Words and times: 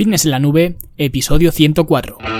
Fitness 0.00 0.24
en 0.24 0.30
la 0.30 0.38
Nube, 0.38 0.78
episodio 0.96 1.52
104. 1.52 2.39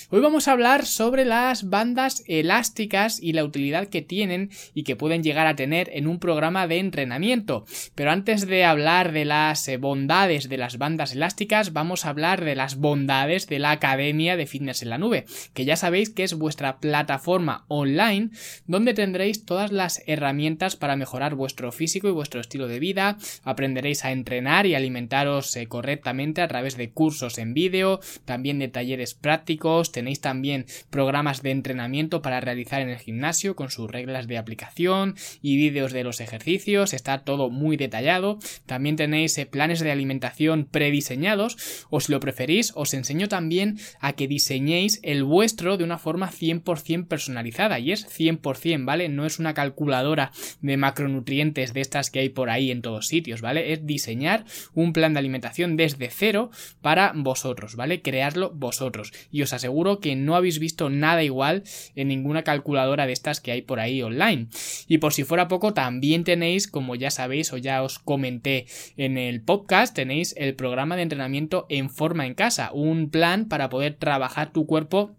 Hoy 0.13 0.19
vamos 0.19 0.49
a 0.49 0.51
hablar 0.51 0.85
sobre 0.85 1.23
las 1.23 1.69
bandas 1.69 2.25
elásticas 2.27 3.23
y 3.23 3.31
la 3.31 3.45
utilidad 3.45 3.87
que 3.87 4.01
tienen 4.01 4.49
y 4.73 4.83
que 4.83 4.97
pueden 4.97 5.23
llegar 5.23 5.47
a 5.47 5.55
tener 5.55 5.89
en 5.93 6.05
un 6.05 6.19
programa 6.19 6.67
de 6.67 6.79
entrenamiento. 6.79 7.63
Pero 7.95 8.11
antes 8.11 8.45
de 8.45 8.65
hablar 8.65 9.13
de 9.13 9.23
las 9.23 9.69
bondades 9.79 10.49
de 10.49 10.57
las 10.57 10.77
bandas 10.77 11.13
elásticas, 11.13 11.71
vamos 11.71 12.05
a 12.05 12.09
hablar 12.09 12.43
de 12.43 12.55
las 12.55 12.75
bondades 12.75 13.47
de 13.47 13.59
la 13.59 13.71
Academia 13.71 14.35
de 14.35 14.47
Fitness 14.47 14.81
en 14.81 14.89
la 14.89 14.97
Nube, 14.97 15.23
que 15.53 15.63
ya 15.63 15.77
sabéis 15.77 16.09
que 16.09 16.23
es 16.25 16.33
vuestra 16.33 16.79
plataforma 16.79 17.63
online 17.69 18.31
donde 18.67 18.93
tendréis 18.93 19.45
todas 19.45 19.71
las 19.71 20.03
herramientas 20.07 20.75
para 20.75 20.97
mejorar 20.97 21.35
vuestro 21.35 21.71
físico 21.71 22.09
y 22.09 22.11
vuestro 22.11 22.41
estilo 22.41 22.67
de 22.67 22.79
vida, 22.79 23.17
aprenderéis 23.45 24.03
a 24.03 24.11
entrenar 24.11 24.65
y 24.65 24.75
alimentaros 24.75 25.55
eh, 25.55 25.67
correctamente 25.67 26.41
a 26.41 26.49
través 26.49 26.75
de 26.75 26.91
cursos 26.91 27.37
en 27.37 27.53
vídeo, 27.53 28.01
también 28.25 28.59
de 28.59 28.67
talleres 28.67 29.13
prácticos, 29.13 29.93
tenéis 30.01 30.19
también 30.19 30.65
programas 30.89 31.43
de 31.43 31.51
entrenamiento 31.51 32.23
para 32.23 32.41
realizar 32.41 32.81
en 32.81 32.89
el 32.89 32.97
gimnasio 32.97 33.55
con 33.55 33.69
sus 33.69 33.87
reglas 33.87 34.25
de 34.25 34.39
aplicación 34.39 35.13
y 35.43 35.57
vídeos 35.57 35.93
de 35.93 36.03
los 36.03 36.21
ejercicios, 36.21 36.95
está 36.95 37.19
todo 37.19 37.51
muy 37.51 37.77
detallado. 37.77 38.39
También 38.65 38.95
tenéis 38.95 39.37
eh, 39.37 39.45
planes 39.45 39.79
de 39.79 39.91
alimentación 39.91 40.65
prediseñados 40.65 41.85
o 41.91 41.99
si 41.99 42.11
lo 42.11 42.19
preferís 42.19 42.71
os 42.73 42.95
enseño 42.95 43.27
también 43.27 43.77
a 43.99 44.13
que 44.13 44.27
diseñéis 44.27 44.99
el 45.03 45.23
vuestro 45.23 45.77
de 45.77 45.83
una 45.83 45.99
forma 45.99 46.31
100% 46.31 47.07
personalizada 47.07 47.77
y 47.77 47.91
es 47.91 48.07
100%, 48.07 48.85
¿vale? 48.85 49.07
No 49.07 49.27
es 49.27 49.37
una 49.37 49.53
calculadora 49.53 50.31
de 50.61 50.77
macronutrientes 50.77 51.73
de 51.73 51.81
estas 51.81 52.09
que 52.09 52.21
hay 52.21 52.29
por 52.29 52.49
ahí 52.49 52.71
en 52.71 52.81
todos 52.81 53.05
sitios, 53.05 53.41
¿vale? 53.41 53.71
Es 53.71 53.85
diseñar 53.85 54.45
un 54.73 54.93
plan 54.93 55.13
de 55.13 55.19
alimentación 55.19 55.77
desde 55.77 56.09
cero 56.09 56.49
para 56.81 57.13
vosotros, 57.15 57.75
¿vale? 57.75 58.01
Crearlo 58.01 58.49
vosotros 58.49 59.11
y 59.29 59.43
os 59.43 59.53
aseguro 59.53 59.90
que 59.99 60.15
no 60.15 60.35
habéis 60.35 60.59
visto 60.59 60.89
nada 60.89 61.23
igual 61.23 61.63
en 61.95 62.07
ninguna 62.07 62.43
calculadora 62.43 63.05
de 63.05 63.13
estas 63.13 63.41
que 63.41 63.51
hay 63.51 63.61
por 63.61 63.79
ahí 63.79 64.01
online. 64.01 64.47
Y 64.87 64.99
por 64.99 65.13
si 65.13 65.23
fuera 65.23 65.47
poco, 65.47 65.73
también 65.73 66.23
tenéis, 66.23 66.67
como 66.67 66.95
ya 66.95 67.11
sabéis 67.11 67.51
o 67.53 67.57
ya 67.57 67.83
os 67.83 67.99
comenté 67.99 68.65
en 68.97 69.17
el 69.17 69.41
podcast, 69.41 69.95
tenéis 69.95 70.33
el 70.37 70.55
programa 70.55 70.95
de 70.95 71.03
entrenamiento 71.03 71.65
en 71.69 71.89
forma 71.89 72.25
en 72.25 72.33
casa, 72.33 72.71
un 72.73 73.09
plan 73.09 73.47
para 73.47 73.69
poder 73.69 73.95
trabajar 73.95 74.51
tu 74.51 74.65
cuerpo 74.65 75.15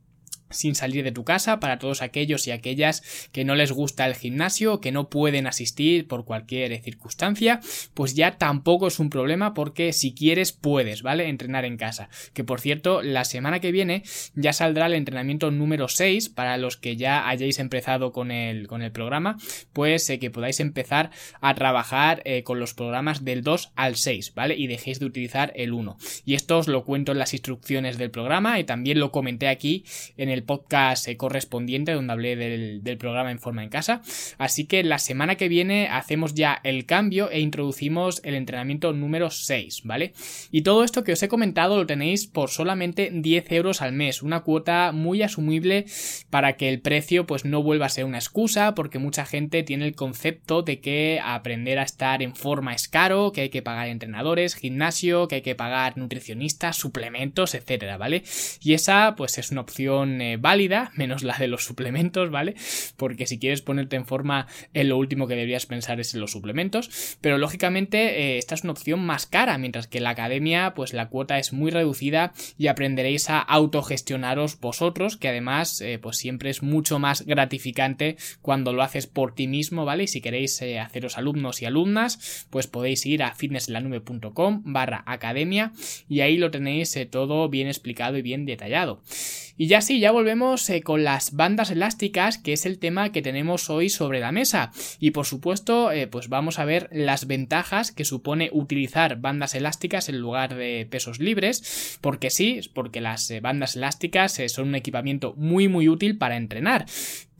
sin 0.53 0.75
salir 0.75 1.05
de 1.05 1.12
tu 1.12 1.25
casa 1.25 1.61
para 1.61 1.78
todos 1.78 2.03
aquellos 2.03 2.47
y 2.47 2.50
aquellas 2.50 3.03
que 3.33 3.45
no 3.45 3.55
les 3.55 3.72
gusta 3.72 4.06
el 4.06 4.14
gimnasio, 4.14 4.81
que 4.81 4.92
no 4.92 5.08
pueden 5.08 5.47
asistir 5.47 6.06
por 6.06 6.25
cualquier 6.25 6.81
circunstancia, 6.83 7.61
pues 7.95 8.14
ya 8.14 8.39
tampoco 8.39 8.86
es 8.86 8.98
un 8.98 9.11
problema 9.11 9.55
porque 9.55 9.92
si 9.92 10.14
quieres 10.14 10.53
puedes, 10.53 11.03
¿vale? 11.03 11.28
Entrenar 11.28 11.64
en 11.64 11.77
casa. 11.77 12.08
Que 12.34 12.45
por 12.45 12.61
cierto, 12.61 13.03
la 13.03 13.25
semana 13.25 13.61
que 13.61 13.73
viene 13.73 14.03
ya 14.34 14.53
saldrá 14.53 14.86
el 14.86 14.95
entrenamiento 14.95 15.51
número 15.51 15.89
6 15.89 16.29
para 16.29 16.57
los 16.57 16.77
que 16.77 16.96
ya 16.96 17.29
hayáis 17.29 17.58
empezado 17.58 18.13
con 18.13 18.30
el, 18.30 18.67
con 18.67 18.83
el 18.83 18.92
programa, 18.92 19.36
pues 19.73 20.08
eh, 20.11 20.19
que 20.19 20.30
podáis 20.30 20.61
empezar 20.61 21.11
a 21.40 21.55
trabajar 21.55 22.23
eh, 22.24 22.42
con 22.42 22.58
los 22.58 22.74
programas 22.74 23.24
del 23.24 23.42
2 23.42 23.73
al 23.77 23.96
6, 23.96 24.34
¿vale? 24.34 24.57
Y 24.57 24.67
dejéis 24.67 25.01
de 25.01 25.07
utilizar 25.07 25.52
el 25.57 25.73
1. 25.73 25.96
Y 26.24 26.34
esto 26.34 26.58
os 26.58 26.69
lo 26.69 26.84
cuento 26.84 27.13
en 27.13 27.19
las 27.19 27.33
instrucciones 27.33 27.98
del 27.98 28.11
programa 28.11 28.58
y 28.58 28.64
también 28.64 28.98
lo 28.98 29.13
comenté 29.13 29.48
aquí 29.48 29.84
en 30.17 30.29
el 30.29 30.42
podcast 30.42 31.08
eh, 31.08 31.17
correspondiente 31.17 31.92
donde 31.92 32.13
hablé 32.13 32.36
del, 32.36 32.80
programa 32.98 33.30
en 33.30 33.39
forma 33.39 33.63
en 33.63 33.70
casa. 33.70 34.03
Así 34.39 34.67
que 34.67 34.83
la 34.85 34.98
semana 34.98 35.36
que 35.36 35.48
viene 35.48 35.89
hacemos 35.89 36.35
ya 36.35 36.61
el 36.63 36.85
cambio 36.85 37.30
e 37.30 37.41
introducimos 37.41 38.20
el 38.25 38.35
entrenamiento 38.35 38.92
número 38.92 39.31
6, 39.31 39.83
¿vale? 39.85 40.13
Y 40.51 40.63
todo 40.63 40.85
esto 40.85 41.05
que 41.05 41.13
os 41.13 41.23
he 41.23 41.29
comentado 41.29 41.77
lo 41.77 41.86
tenéis 41.86 42.27
por 42.27 42.51
solamente 42.51 43.11
10 43.13 43.52
euros 43.52 43.83
al 43.83 43.92
mes, 43.92 44.23
una 44.23 44.41
cuota 44.41 44.92
muy 44.92 45.23
asumible 45.23 45.86
para 46.31 46.55
que 46.55 46.69
el 46.69 46.81
precio 46.81 47.27
pues 47.27 47.45
no 47.45 47.63
vuelva 47.63 47.86
a 47.86 47.91
ser 47.91 48.05
una 48.05 48.19
excusa 48.19 48.75
porque 48.75 48.98
mucha 48.98 49.25
gente 49.25 49.63
tiene 49.63 49.86
el 49.86 49.95
concepto 49.95 50.63
de 50.63 50.81
que 50.81 51.20
aprender 51.25 51.79
a 51.79 51.83
estar 51.83 52.23
en 52.23 52.35
forma 52.35 52.75
es 52.75 52.89
caro, 52.89 53.33
que 53.33 53.42
hay 53.42 53.48
que 53.48 53.63
pagar 53.63 53.89
entrenadores, 53.89 54.55
gimnasio, 54.55 55.29
que 55.29 55.36
hay 55.36 55.42
que 55.42 55.55
pagar 55.55 55.97
nutricionistas, 55.97 56.77
suplementos, 56.77 57.55
etcétera, 57.55 57.97
¿vale? 57.97 58.23
Y 58.61 58.75
esa 58.75 59.14
pues 59.17 59.39
es 59.39 59.51
una 59.51 59.63
opción 59.63 60.20
eh, 60.20 60.32
válida, 60.37 60.91
menos 60.95 61.23
la 61.23 61.37
de 61.39 61.48
los 61.48 61.65
suplementos, 61.65 62.31
¿vale? 62.31 62.55
Porque 62.97 63.27
si 63.27 63.39
quieres 63.39 63.63
ponerte 63.63 63.97
en 63.97 64.07
forma, 64.07 64.47
en 64.75 64.89
lo 64.89 64.97
último 64.97 65.27
que 65.27 65.35
deberías 65.35 65.67
pensar 65.67 66.01
es 66.01 66.15
en 66.15 66.20
los 66.20 66.33
suplementos, 66.33 67.17
pero 67.20 67.39
lógicamente 67.39 68.20
eh, 68.20 68.39
esta 68.39 68.55
es 68.55 68.63
una 68.63 68.73
opción 68.73 69.01
más 69.01 69.27
cara, 69.27 69.59
mientras 69.59 69.87
que 69.87 70.01
la 70.01 70.11
academia, 70.11 70.75
pues 70.75 70.93
la 70.93 71.09
cuota 71.09 71.39
es 71.39 71.53
muy 71.53 71.70
reducida 71.70 72.33
y 72.59 72.67
aprenderéis 72.67 73.31
a 73.31 73.39
autogestionaros 73.39 74.59
vosotros, 74.61 75.17
que 75.17 75.29
además, 75.29 75.81
eh, 75.81 75.98
pues 76.01 76.17
siempre 76.17 76.51
es 76.51 76.63
mucho 76.63 76.99
más 76.99 77.25
gratificante 77.27 78.17
cuando 78.41 78.73
lo 78.73 78.83
haces 78.83 79.07
por 79.07 79.35
ti 79.35 79.47
mismo, 79.47 79.85
¿vale? 79.85 80.05
Y 80.05 80.09
si 80.09 80.20
queréis 80.20 80.61
eh, 80.63 80.79
haceros 80.79 81.19
alumnos 81.19 81.63
y 81.63 81.67
alumnas, 81.67 82.47
pues 82.51 82.67
podéis 82.67 83.05
ir 83.07 83.23
a 83.23 83.35
fitnesslanube.com 83.35 84.63
barra 84.64 85.03
academia 85.07 85.73
y 86.09 86.20
ahí 86.20 86.37
lo 86.37 86.51
tenéis 86.51 86.99
todo 87.11 87.49
bien 87.49 87.69
explicado 87.69 88.17
y 88.17 88.23
bien 88.23 88.47
detallado. 88.47 89.03
Y 89.57 89.67
ya 89.67 89.80
sí, 89.80 90.01
ya 90.01 90.11
volvemos 90.11 90.68
eh, 90.70 90.83
con 90.83 91.05
las 91.05 91.33
bandas 91.33 91.70
elásticas, 91.70 92.39
que 92.39 92.52
es 92.52 92.67
el 92.67 92.79
tema 92.79 93.13
que 93.13 93.23
tenemos 93.23 93.70
hoy 93.70 93.89
sobre 93.89 94.20
la 94.20 94.33
mesa. 94.33 94.73
Y 94.98 95.11
por 95.11 95.27
supuesto, 95.27 95.92
eh, 95.92 96.07
pues 96.07 96.29
vamos 96.29 96.58
a 96.58 96.64
ver 96.64 96.89
las 96.92 97.27
ventajas 97.27 97.92
que 97.92 98.05
supone 98.05 98.51
utilizar 98.52 99.20
bandas 99.20 99.55
elásticas 99.55 100.08
en 100.08 100.18
lugar 100.18 100.55
de 100.55 100.86
pesos 100.90 101.18
libres, 101.18 101.98
porque 102.01 102.30
sí, 102.30 102.61
porque 102.74 103.01
las 103.01 103.30
eh, 103.30 103.40
bandas 103.40 103.77
elásticas 103.77 104.40
son 104.48 104.68
un 104.68 104.74
equipamiento 104.74 105.35
muy 105.36 105.69
muy 105.69 105.89
útil 105.89 106.19
para 106.19 106.36
entrenar 106.36 106.86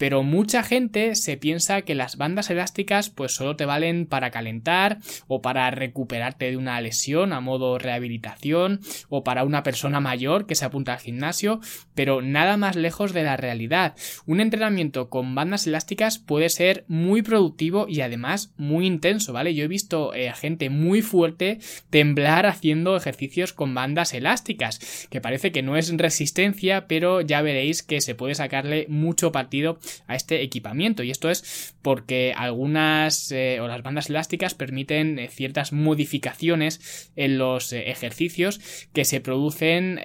pero 0.03 0.25
mucha 0.25 0.65
gente 0.65 1.15
se 1.15 1.37
piensa 1.37 1.83
que 1.83 1.95
las 1.95 2.17
bandas 2.17 2.51
elásticas 2.51 3.09
pues 3.09 3.37
solo 3.37 3.55
te 3.55 3.67
valen 3.67 4.05
para 4.05 4.33
calentar 4.33 4.99
o 5.29 5.43
para 5.43 5.71
recuperarte 5.71 6.51
de 6.51 6.57
una 6.57 6.81
lesión 6.81 7.33
a 7.33 7.41
modo 7.41 7.79
rehabilitación 7.79 8.81
o 9.11 9.23
para 9.23 9.45
una 9.45 9.63
persona 9.63 10.01
mayor 10.01 10.47
que 10.47 10.57
se 10.57 10.65
apunta 10.65 10.95
al 10.95 10.99
gimnasio, 10.99 11.61
pero 11.95 12.21
nada 12.21 12.57
más 12.57 12.75
lejos 12.75 13.13
de 13.13 13.23
la 13.23 13.37
realidad. 13.37 13.95
Un 14.27 14.41
entrenamiento 14.41 15.09
con 15.09 15.37
bandas 15.37 15.69
elásticas 15.69 16.19
puede 16.19 16.49
ser 16.49 16.85
muy 16.89 17.23
productivo 17.23 17.87
y 17.89 18.01
además 18.01 18.53
muy 18.57 18.89
intenso, 18.89 19.33
¿vale? 19.33 19.55
Yo 19.55 19.63
he 19.63 19.69
visto 19.69 20.15
eh, 20.15 20.33
gente 20.35 20.69
muy 20.69 21.03
fuerte 21.03 21.61
temblar 21.91 22.47
haciendo 22.47 22.97
ejercicios 22.97 23.53
con 23.53 23.73
bandas 23.73 24.15
elásticas, 24.15 25.07
que 25.11 25.21
parece 25.21 25.53
que 25.53 25.63
no 25.63 25.77
es 25.77 25.97
resistencia, 25.97 26.89
pero 26.89 27.21
ya 27.21 27.41
veréis 27.41 27.85
que 27.85 28.01
se 28.01 28.17
puede 28.17 28.35
sacarle 28.35 28.87
mucho 28.89 29.31
partido 29.31 29.79
a 30.07 30.15
este 30.15 30.43
equipamiento. 30.43 31.03
Y 31.03 31.11
esto 31.11 31.31
es 31.31 31.75
porque 31.83 32.35
algunas 32.37 33.31
eh, 33.33 33.59
o 33.61 33.69
las 33.69 33.83
bandas 33.83 34.11
elásticas 34.11 34.55
permiten 34.55 35.19
eh, 35.19 35.29
ciertas 35.29 35.73
modificaciones 35.73 37.11
en 37.17 37.39
los 37.39 37.73
eh, 37.73 37.91
ejercicios 37.91 38.61
que 38.93 39.05
se 39.05 39.21
producen 39.21 40.01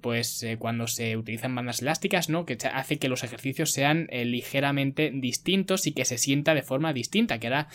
pues 0.00 0.44
cuando 0.58 0.86
se 0.86 1.16
utilizan 1.16 1.54
bandas 1.54 1.82
elásticas 1.82 2.28
no 2.28 2.44
que 2.44 2.58
hace 2.72 2.98
que 2.98 3.08
los 3.08 3.24
ejercicios 3.24 3.70
sean 3.70 4.08
ligeramente 4.10 5.10
distintos 5.14 5.86
y 5.86 5.92
que 5.92 6.04
se 6.04 6.18
sienta 6.18 6.54
de 6.54 6.62
forma 6.62 6.92
distinta 6.92 7.38
que 7.38 7.48
ahora 7.48 7.68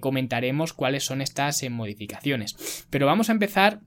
comentaremos 0.00 0.72
cuáles 0.72 1.04
son 1.04 1.20
estas 1.20 1.68
modificaciones. 1.70 2.86
Pero 2.90 3.06
vamos 3.06 3.28
a 3.28 3.32
empezar 3.32 3.80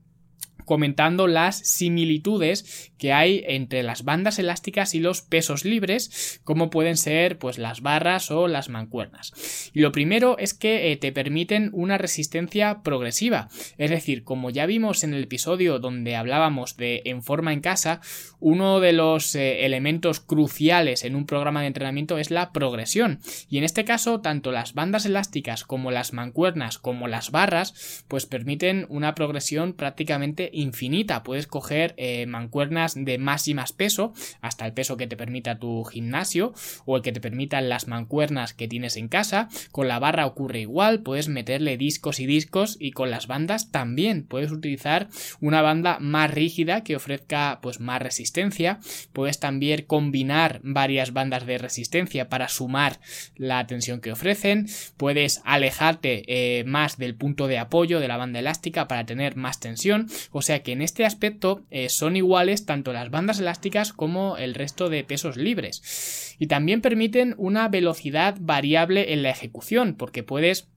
comentando 0.66 1.26
las 1.26 1.56
similitudes 1.56 2.92
que 2.98 3.14
hay 3.14 3.42
entre 3.46 3.82
las 3.82 4.04
bandas 4.04 4.38
elásticas 4.38 4.94
y 4.94 5.00
los 5.00 5.22
pesos 5.22 5.64
libres, 5.64 6.40
como 6.44 6.68
pueden 6.68 6.98
ser 6.98 7.38
pues 7.38 7.56
las 7.56 7.80
barras 7.80 8.30
o 8.30 8.48
las 8.48 8.68
mancuernas. 8.68 9.32
Y 9.72 9.80
lo 9.80 9.92
primero 9.92 10.36
es 10.38 10.52
que 10.52 10.92
eh, 10.92 10.96
te 10.96 11.12
permiten 11.12 11.70
una 11.72 11.96
resistencia 11.96 12.82
progresiva, 12.82 13.48
es 13.78 13.90
decir, 13.90 14.24
como 14.24 14.50
ya 14.50 14.66
vimos 14.66 15.04
en 15.04 15.14
el 15.14 15.24
episodio 15.24 15.78
donde 15.78 16.16
hablábamos 16.16 16.76
de 16.76 17.02
en 17.06 17.22
forma 17.22 17.54
en 17.54 17.60
casa, 17.60 18.02
uno 18.40 18.80
de 18.80 18.92
los 18.92 19.34
eh, 19.34 19.64
elementos 19.64 20.20
cruciales 20.20 21.04
en 21.04 21.16
un 21.16 21.26
programa 21.26 21.62
de 21.62 21.68
entrenamiento 21.68 22.18
es 22.18 22.30
la 22.30 22.52
progresión. 22.52 23.20
Y 23.48 23.58
en 23.58 23.64
este 23.64 23.84
caso, 23.84 24.20
tanto 24.20 24.52
las 24.52 24.74
bandas 24.74 25.06
elásticas 25.06 25.64
como 25.64 25.90
las 25.90 26.12
mancuernas 26.12 26.78
como 26.78 27.08
las 27.08 27.30
barras, 27.30 28.04
pues 28.08 28.26
permiten 28.26 28.86
una 28.88 29.14
progresión 29.14 29.72
prácticamente 29.72 30.50
infinita. 30.56 31.22
Puedes 31.22 31.46
coger 31.46 31.94
eh, 31.96 32.26
mancuernas 32.26 32.94
de 32.96 33.18
más 33.18 33.46
y 33.48 33.54
más 33.54 33.72
peso, 33.72 34.12
hasta 34.40 34.66
el 34.66 34.72
peso 34.72 34.96
que 34.96 35.06
te 35.06 35.16
permita 35.16 35.58
tu 35.58 35.84
gimnasio, 35.84 36.54
o 36.84 36.96
el 36.96 37.02
que 37.02 37.12
te 37.12 37.20
permitan 37.20 37.68
las 37.68 37.88
mancuernas 37.88 38.54
que 38.54 38.68
tienes 38.68 38.96
en 38.96 39.08
casa. 39.08 39.48
Con 39.70 39.88
la 39.88 39.98
barra 39.98 40.26
ocurre 40.26 40.60
igual, 40.60 41.02
puedes 41.02 41.28
meterle 41.28 41.76
discos 41.76 42.20
y 42.20 42.26
discos, 42.26 42.76
y 42.80 42.92
con 42.92 43.10
las 43.10 43.26
bandas 43.26 43.70
también. 43.70 44.24
Puedes 44.24 44.50
utilizar 44.50 45.08
una 45.40 45.62
banda 45.62 45.98
más 46.00 46.30
rígida 46.30 46.82
que 46.82 46.96
ofrezca 46.96 47.60
pues 47.62 47.80
más 47.80 48.00
resistencia. 48.00 48.80
Puedes 49.12 49.38
también 49.38 49.84
combinar 49.86 50.60
varias 50.62 51.12
bandas 51.12 51.46
de 51.46 51.58
resistencia 51.58 52.28
para 52.28 52.48
sumar 52.48 53.00
la 53.36 53.66
tensión 53.66 54.00
que 54.00 54.12
ofrecen. 54.12 54.66
Puedes 54.96 55.40
alejarte 55.44 56.24
eh, 56.26 56.64
más 56.64 56.98
del 56.98 57.14
punto 57.14 57.46
de 57.46 57.58
apoyo 57.58 58.00
de 58.00 58.08
la 58.08 58.16
banda 58.16 58.38
elástica 58.38 58.88
para 58.88 59.06
tener 59.06 59.36
más 59.36 59.60
tensión. 59.60 60.08
O 60.30 60.42
sea 60.46 60.62
que 60.62 60.72
en 60.72 60.82
este 60.82 61.04
aspecto 61.04 61.62
eh, 61.70 61.88
son 61.88 62.16
iguales 62.16 62.66
tanto 62.66 62.92
las 62.92 63.10
bandas 63.10 63.40
elásticas 63.40 63.92
como 63.92 64.36
el 64.36 64.54
resto 64.54 64.88
de 64.88 65.04
pesos 65.04 65.36
libres. 65.36 66.34
Y 66.38 66.46
también 66.46 66.80
permiten 66.80 67.34
una 67.38 67.68
velocidad 67.68 68.36
variable 68.40 69.12
en 69.12 69.22
la 69.22 69.30
ejecución 69.30 69.94
porque 69.94 70.22
puedes 70.22 70.68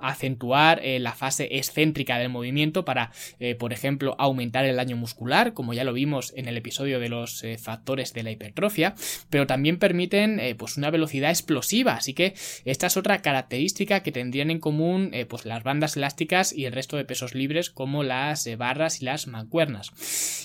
acentuar 0.00 0.80
eh, 0.82 0.98
la 0.98 1.12
fase 1.12 1.48
excéntrica 1.52 2.18
del 2.18 2.28
movimiento 2.28 2.84
para, 2.84 3.12
eh, 3.40 3.54
por 3.54 3.72
ejemplo, 3.72 4.16
aumentar 4.18 4.64
el 4.64 4.76
daño 4.76 4.96
muscular, 4.96 5.52
como 5.52 5.74
ya 5.74 5.84
lo 5.84 5.92
vimos 5.92 6.32
en 6.36 6.48
el 6.48 6.56
episodio 6.56 7.00
de 7.00 7.08
los 7.08 7.42
eh, 7.44 7.58
factores 7.58 8.12
de 8.12 8.22
la 8.22 8.30
hipertrofia, 8.30 8.94
pero 9.30 9.46
también 9.46 9.78
permiten 9.78 10.40
pues 10.58 10.76
una 10.76 10.90
velocidad 10.90 11.30
explosiva, 11.30 11.94
así 11.94 12.14
que 12.14 12.34
esta 12.64 12.86
es 12.86 12.96
otra 12.96 13.22
característica 13.22 14.00
que 14.00 14.12
tendrían 14.12 14.50
en 14.50 14.60
común 14.60 15.12
pues 15.28 15.44
las 15.44 15.62
bandas 15.62 15.96
elásticas 15.96 16.52
y 16.52 16.64
el 16.64 16.72
resto 16.72 16.96
de 16.96 17.04
pesos 17.04 17.34
libres 17.34 17.70
como 17.70 18.02
las 18.02 18.48
barras 18.56 19.02
y 19.02 19.04
las 19.04 19.26
mancuernas. 19.26 19.92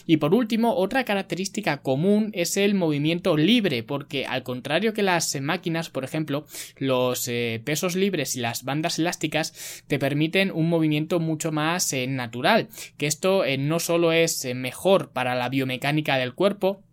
Y 0.06 0.18
por 0.18 0.34
último, 0.34 0.76
otra 0.76 1.04
característica 1.04 1.82
común 1.82 2.32
es 2.34 2.58
el 2.58 2.76
movimiento 2.76 3.38
libre, 3.38 3.84
porque 3.84 4.26
al 4.26 4.44
contrario 4.44 4.94
que 4.94 5.04
las 5.04 5.40
máquinas, 5.42 5.90
por 5.90 6.04
ejemplo, 6.04 6.46
los 6.78 7.30
pesos 7.64 7.96
libres 7.96 8.36
y 8.36 8.40
las 8.40 8.64
bandas 8.64 9.00
elásticas 9.00 9.84
te 9.88 10.00
permiten 10.00 10.52
un 10.52 10.70
movimiento 10.70 11.20
mucho 11.20 11.52
más 11.52 11.94
eh, 11.94 12.08
natural, 12.08 12.70
que 12.98 13.08
esto 13.08 13.46
eh, 13.46 13.58
no 13.58 13.80
solo 13.80 14.12
es 14.12 14.46
eh, 14.46 14.54
mejor 14.54 15.12
para 15.12 15.36
la 15.36 15.50
biomecánica 15.50 16.18
del 16.18 16.34
cuerpo, 16.34 16.84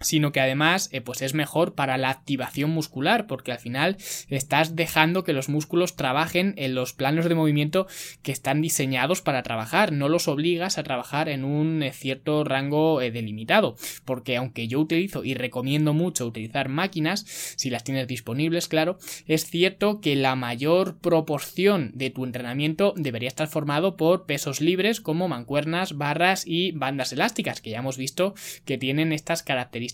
sino 0.00 0.32
que 0.32 0.40
además 0.40 0.88
eh, 0.92 1.00
pues 1.00 1.22
es 1.22 1.34
mejor 1.34 1.74
para 1.74 1.96
la 1.96 2.10
activación 2.10 2.70
muscular 2.70 3.26
porque 3.26 3.52
al 3.52 3.58
final 3.58 3.96
estás 4.28 4.76
dejando 4.76 5.24
que 5.24 5.32
los 5.32 5.48
músculos 5.48 5.96
trabajen 5.96 6.54
en 6.56 6.74
los 6.74 6.92
planos 6.92 7.26
de 7.26 7.34
movimiento 7.34 7.86
que 8.22 8.32
están 8.32 8.60
diseñados 8.60 9.22
para 9.22 9.42
trabajar. 9.42 9.92
No 9.92 10.08
los 10.08 10.28
obligas 10.28 10.78
a 10.78 10.82
trabajar 10.82 11.28
en 11.28 11.44
un 11.44 11.82
eh, 11.82 11.92
cierto 11.92 12.44
rango 12.44 13.00
eh, 13.00 13.10
delimitado 13.10 13.76
porque 14.04 14.36
aunque 14.36 14.68
yo 14.68 14.80
utilizo 14.80 15.24
y 15.24 15.34
recomiendo 15.34 15.94
mucho 15.94 16.26
utilizar 16.26 16.68
máquinas 16.68 17.24
si 17.56 17.70
las 17.70 17.84
tienes 17.84 18.06
disponibles 18.06 18.68
claro 18.68 18.98
es 19.26 19.46
cierto 19.46 20.00
que 20.00 20.16
la 20.16 20.36
mayor 20.36 20.98
proporción 20.98 21.92
de 21.94 22.10
tu 22.10 22.24
entrenamiento 22.24 22.92
debería 22.96 23.28
estar 23.28 23.48
formado 23.48 23.96
por 23.96 24.26
pesos 24.26 24.60
libres 24.60 25.00
como 25.00 25.28
mancuernas 25.28 25.96
barras 25.96 26.44
y 26.46 26.72
bandas 26.72 27.12
elásticas 27.12 27.60
que 27.60 27.70
ya 27.70 27.78
hemos 27.78 27.96
visto 27.96 28.34
que 28.64 28.78
tienen 28.78 29.12
estas 29.12 29.42
características 29.42 29.85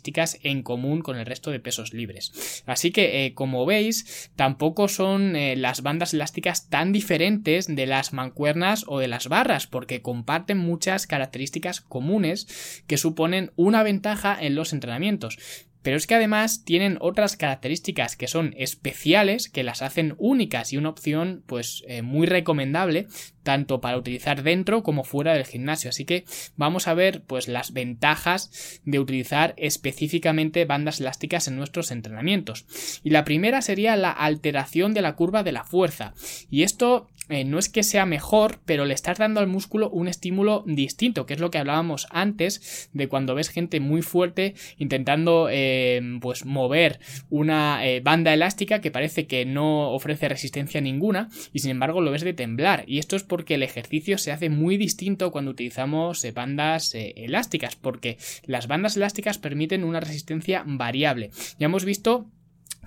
en 0.42 0.62
común 0.62 1.02
con 1.02 1.18
el 1.18 1.26
resto 1.26 1.50
de 1.50 1.60
pesos 1.60 1.92
libres. 1.92 2.62
Así 2.66 2.90
que, 2.90 3.26
eh, 3.26 3.34
como 3.34 3.66
veis, 3.66 4.30
tampoco 4.36 4.88
son 4.88 5.36
eh, 5.36 5.56
las 5.56 5.82
bandas 5.82 6.14
elásticas 6.14 6.68
tan 6.68 6.92
diferentes 6.92 7.66
de 7.66 7.86
las 7.86 8.12
mancuernas 8.12 8.84
o 8.86 8.98
de 8.98 9.08
las 9.08 9.28
barras, 9.28 9.66
porque 9.66 10.02
comparten 10.02 10.58
muchas 10.58 11.06
características 11.06 11.80
comunes 11.80 12.82
que 12.86 12.98
suponen 12.98 13.52
una 13.56 13.82
ventaja 13.82 14.36
en 14.40 14.54
los 14.54 14.72
entrenamientos 14.72 15.38
pero 15.82 15.96
es 15.96 16.06
que 16.06 16.14
además 16.14 16.64
tienen 16.64 16.99
otras 17.00 17.37
características 17.37 18.17
que 18.17 18.29
son 18.29 18.55
especiales, 18.56 19.49
que 19.49 19.62
las 19.62 19.82
hacen 19.82 20.14
únicas 20.19 20.73
y 20.73 20.76
una 20.76 20.90
opción 20.90 21.43
pues 21.46 21.84
eh, 21.88 22.02
muy 22.02 22.26
recomendable 22.26 23.06
tanto 23.43 23.81
para 23.81 23.96
utilizar 23.96 24.43
dentro 24.43 24.82
como 24.82 25.05
fuera 25.05 25.34
del 25.34 25.44
gimnasio. 25.44 25.90
Así 25.90 26.05
que 26.05 26.25
vamos 26.56 26.88
a 26.88 26.94
ver 26.94 27.23
pues 27.23 27.49
las 27.49 27.73
ventajas 27.73 28.81
de 28.84 28.99
utilizar 28.99 29.55
específicamente 29.56 30.64
bandas 30.64 31.00
elásticas 31.00 31.49
en 31.49 31.56
nuestros 31.56 31.90
entrenamientos. 31.90 32.67
Y 33.02 33.11
la 33.11 33.25
primera 33.25 33.62
sería 33.62 33.96
la 33.96 34.11
alteración 34.11 34.94
de 34.94 35.02
la 35.02 35.14
curva 35.17 35.43
de 35.43 35.52
la 35.52 35.64
fuerza. 35.64 36.14
Y 36.50 36.62
esto 36.62 37.08
eh, 37.28 37.44
no 37.44 37.58
es 37.58 37.69
que 37.69 37.82
sea 37.82 38.04
mejor, 38.04 38.60
pero 38.64 38.84
le 38.84 38.94
estás 38.94 39.19
dando 39.19 39.40
al 39.40 39.46
músculo 39.46 39.88
un 39.90 40.08
estímulo 40.08 40.64
distinto, 40.66 41.24
que 41.24 41.34
es 41.34 41.40
lo 41.40 41.50
que 41.50 41.58
hablábamos 41.58 42.08
antes 42.10 42.90
de 42.92 43.08
cuando 43.08 43.34
ves 43.34 43.48
gente 43.48 43.78
muy 43.78 44.02
fuerte 44.02 44.54
intentando 44.76 45.48
eh, 45.50 46.00
pues 46.20 46.44
mover 46.44 46.98
una 47.30 47.86
eh, 47.86 48.00
banda 48.00 48.34
elástica 48.34 48.80
que 48.80 48.90
parece 48.90 49.26
que 49.26 49.44
no 49.44 49.92
ofrece 49.92 50.28
resistencia 50.28 50.80
ninguna 50.80 51.28
y 51.52 51.60
sin 51.60 51.70
embargo 51.70 52.00
lo 52.00 52.10
ves 52.10 52.22
de 52.22 52.34
temblar. 52.34 52.84
Y 52.86 52.98
esto 52.98 53.14
es 53.14 53.22
porque 53.22 53.54
el 53.54 53.62
ejercicio 53.62 54.19
se 54.19 54.32
hace 54.32 54.50
muy 54.50 54.76
distinto 54.76 55.30
cuando 55.30 55.52
utilizamos 55.52 56.26
bandas 56.34 56.92
elásticas 56.94 57.76
porque 57.76 58.19
las 58.44 58.66
bandas 58.66 58.96
elásticas 58.96 59.38
permiten 59.38 59.84
una 59.84 60.00
resistencia 60.00 60.64
variable. 60.66 61.30
Ya 61.58 61.66
hemos 61.66 61.84
visto 61.84 62.26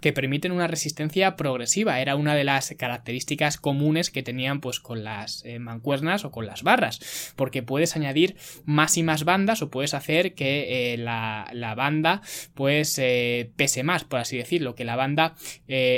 que 0.02 0.14
permiten 0.14 0.52
una 0.52 0.68
resistencia 0.68 1.36
progresiva. 1.36 2.00
Era 2.00 2.16
una 2.16 2.36
de 2.36 2.44
las 2.44 2.74
características 2.78 3.58
comunes 3.58 4.10
que 4.10 4.24
tenían 4.24 4.62
pues 4.62 4.80
con 4.80 5.04
las 5.04 5.44
eh, 5.46 5.60
mancuernas 5.60 6.26
o 6.26 6.32
con 6.32 6.46
las 6.46 6.64
barras, 6.64 7.34
porque 7.36 7.64
puedes 7.64 7.96
añadir 7.96 8.36
más 8.66 8.98
y 8.98 9.04
más 9.04 9.24
bandas 9.24 9.62
o 9.62 9.70
puedes 9.70 9.94
hacer 9.94 10.34
que 10.34 10.94
eh, 10.94 10.98
la, 10.98 11.74
banda 11.76 12.22
pues 12.54 12.98
eh, 13.00 13.52
pese 13.56 13.84
más, 13.84 14.04
por 14.04 14.20
así 14.20 14.38
decirlo, 14.38 14.76
que 14.76 14.86
la 14.86 14.96
banda 14.96 15.36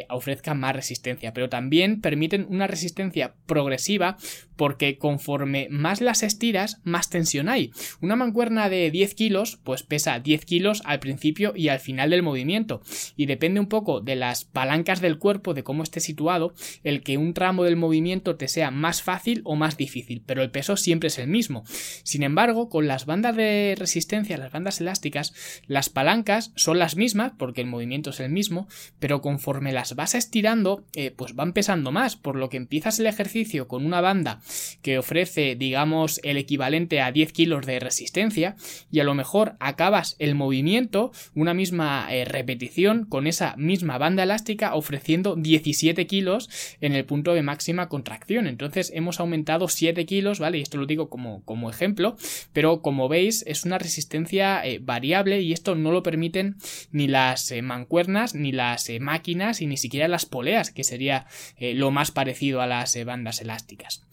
ofrezca 0.10 0.54
más 0.54 0.76
resistencia, 0.76 1.34
pero 1.34 1.50
también 1.50 2.02
permiten 2.02 2.48
una 2.50 2.68
resistencia 2.68 3.36
progresiva 3.46 4.18
porque 4.58 4.98
conforme 4.98 5.68
más 5.70 6.02
las 6.02 6.24
estiras, 6.24 6.82
más 6.84 7.10
tensión 7.10 7.48
hay. 7.48 7.72
Una 8.02 8.16
mancuerna 8.16 8.70
de 8.70 8.92
10 8.92 9.14
kilos, 9.14 9.60
pues 9.64 9.84
pesa 9.84 10.20
10 10.20 10.46
kilos 10.46 10.82
al 10.84 11.00
principio 11.00 11.54
y 11.56 11.70
al 11.70 11.80
final 11.80 12.10
del 12.10 12.24
movimiento, 12.24 12.82
y 13.16 13.28
depende 13.28 13.60
un 13.60 13.68
poco 13.68 13.87
de 14.04 14.16
las 14.16 14.46
palancas 14.46 15.02
del 15.02 15.18
cuerpo, 15.18 15.54
de 15.54 15.64
cómo 15.64 15.84
esté 15.84 16.00
situado, 16.00 16.54
el 16.84 17.02
que 17.02 17.18
un 17.18 17.34
tramo 17.34 17.64
del 17.64 17.76
movimiento 17.76 18.36
te 18.36 18.48
sea 18.48 18.72
más 18.72 19.02
fácil 19.02 19.42
o 19.44 19.56
más 19.56 19.78
difícil, 19.78 20.22
pero 20.26 20.42
el 20.42 20.52
peso 20.52 20.78
siempre 20.78 21.08
es 21.08 21.18
el 21.18 21.28
mismo. 21.28 21.64
Sin 22.04 22.24
embargo, 22.24 22.70
con 22.70 22.88
las 22.88 23.06
bandas 23.06 23.36
de 23.36 23.76
resistencia, 23.78 24.38
las 24.38 24.52
bandas 24.52 24.82
elásticas, 24.82 25.34
las 25.68 25.90
palancas 25.90 26.52
son 26.56 26.80
las 26.80 26.96
mismas, 26.96 27.34
porque 27.38 27.62
el 27.62 27.68
movimiento 27.68 28.10
es 28.10 28.20
el 28.20 28.32
mismo, 28.32 28.68
pero 29.00 29.22
conforme 29.22 29.72
las 29.72 29.96
vas 29.96 30.16
estirando, 30.16 30.84
eh, 30.94 31.12
pues 31.12 31.36
van 31.36 31.54
pesando 31.54 31.92
más, 31.92 32.16
por 32.16 32.36
lo 32.36 32.50
que 32.50 32.58
empiezas 32.58 33.00
el 33.00 33.08
ejercicio 33.08 33.68
con 33.68 33.86
una 33.86 34.02
banda 34.02 34.42
que 34.82 34.98
ofrece, 34.98 35.56
digamos, 35.56 36.20
el 36.24 36.38
equivalente 36.38 37.02
a 37.02 37.12
10 37.12 37.32
kilos 37.32 37.66
de 37.66 37.80
resistencia 37.80 38.56
y 38.92 39.00
a 39.00 39.04
lo 39.04 39.14
mejor 39.14 39.56
acabas 39.60 40.16
el 40.20 40.36
movimiento, 40.36 41.12
una 41.34 41.54
misma 41.54 42.08
eh, 42.10 42.26
repetición 42.26 43.06
con 43.06 43.28
esa 43.28 43.56
misma 43.58 43.77
banda 43.84 44.24
elástica 44.24 44.76
ofreciendo 44.76 45.36
17 45.36 46.08
kilos 46.08 46.50
en 46.82 46.94
el 46.94 47.06
punto 47.06 47.34
de 47.34 47.42
máxima 47.42 47.90
contracción. 47.90 48.48
Entonces 48.48 48.92
hemos 48.94 49.20
aumentado 49.20 49.68
7 49.68 50.06
kilos, 50.06 50.40
¿vale? 50.40 50.60
Y 50.60 50.62
esto 50.62 50.78
lo 50.78 50.86
digo 50.86 51.10
como, 51.10 51.44
como 51.44 51.70
ejemplo, 51.70 52.18
pero 52.54 52.82
como 52.82 53.08
veis 53.10 53.44
es 53.48 53.66
una 53.66 53.78
resistencia 53.78 54.66
eh, 54.66 54.80
variable 54.80 55.42
y 55.42 55.54
esto 55.54 55.76
no 55.76 55.92
lo 55.92 56.04
permiten 56.04 56.58
ni 56.92 57.08
las 57.08 57.52
eh, 57.52 57.62
mancuernas, 57.62 58.36
ni 58.36 58.52
las 58.52 58.90
máquinas 59.00 59.62
y 59.62 59.68
ni 59.68 59.78
siquiera 59.78 60.08
las 60.08 60.26
poleas, 60.26 60.72
que 60.72 60.84
sería 60.84 61.26
lo 61.60 61.92
más 61.92 62.12
parecido 62.12 62.62
a 62.62 62.68
las 62.68 63.04
bandas 63.06 63.42
elásticas. 63.42 64.06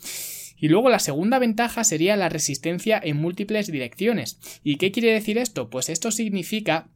Y 0.57 0.69
luego 0.69 0.89
la 0.89 0.99
segunda 0.99 1.39
ventaja 1.39 1.85
sería 1.85 2.17
la 2.17 2.29
resistencia 2.29 3.01
en 3.03 3.19
múltiples 3.19 3.71
direcciones. 3.71 4.39
¿Y 4.63 4.77
qué 4.77 4.93
quiere 4.93 5.13
decir 5.13 5.37
esto? 5.37 5.69
Pues 5.69 5.89
esto 5.89 6.11
significa 6.11 6.89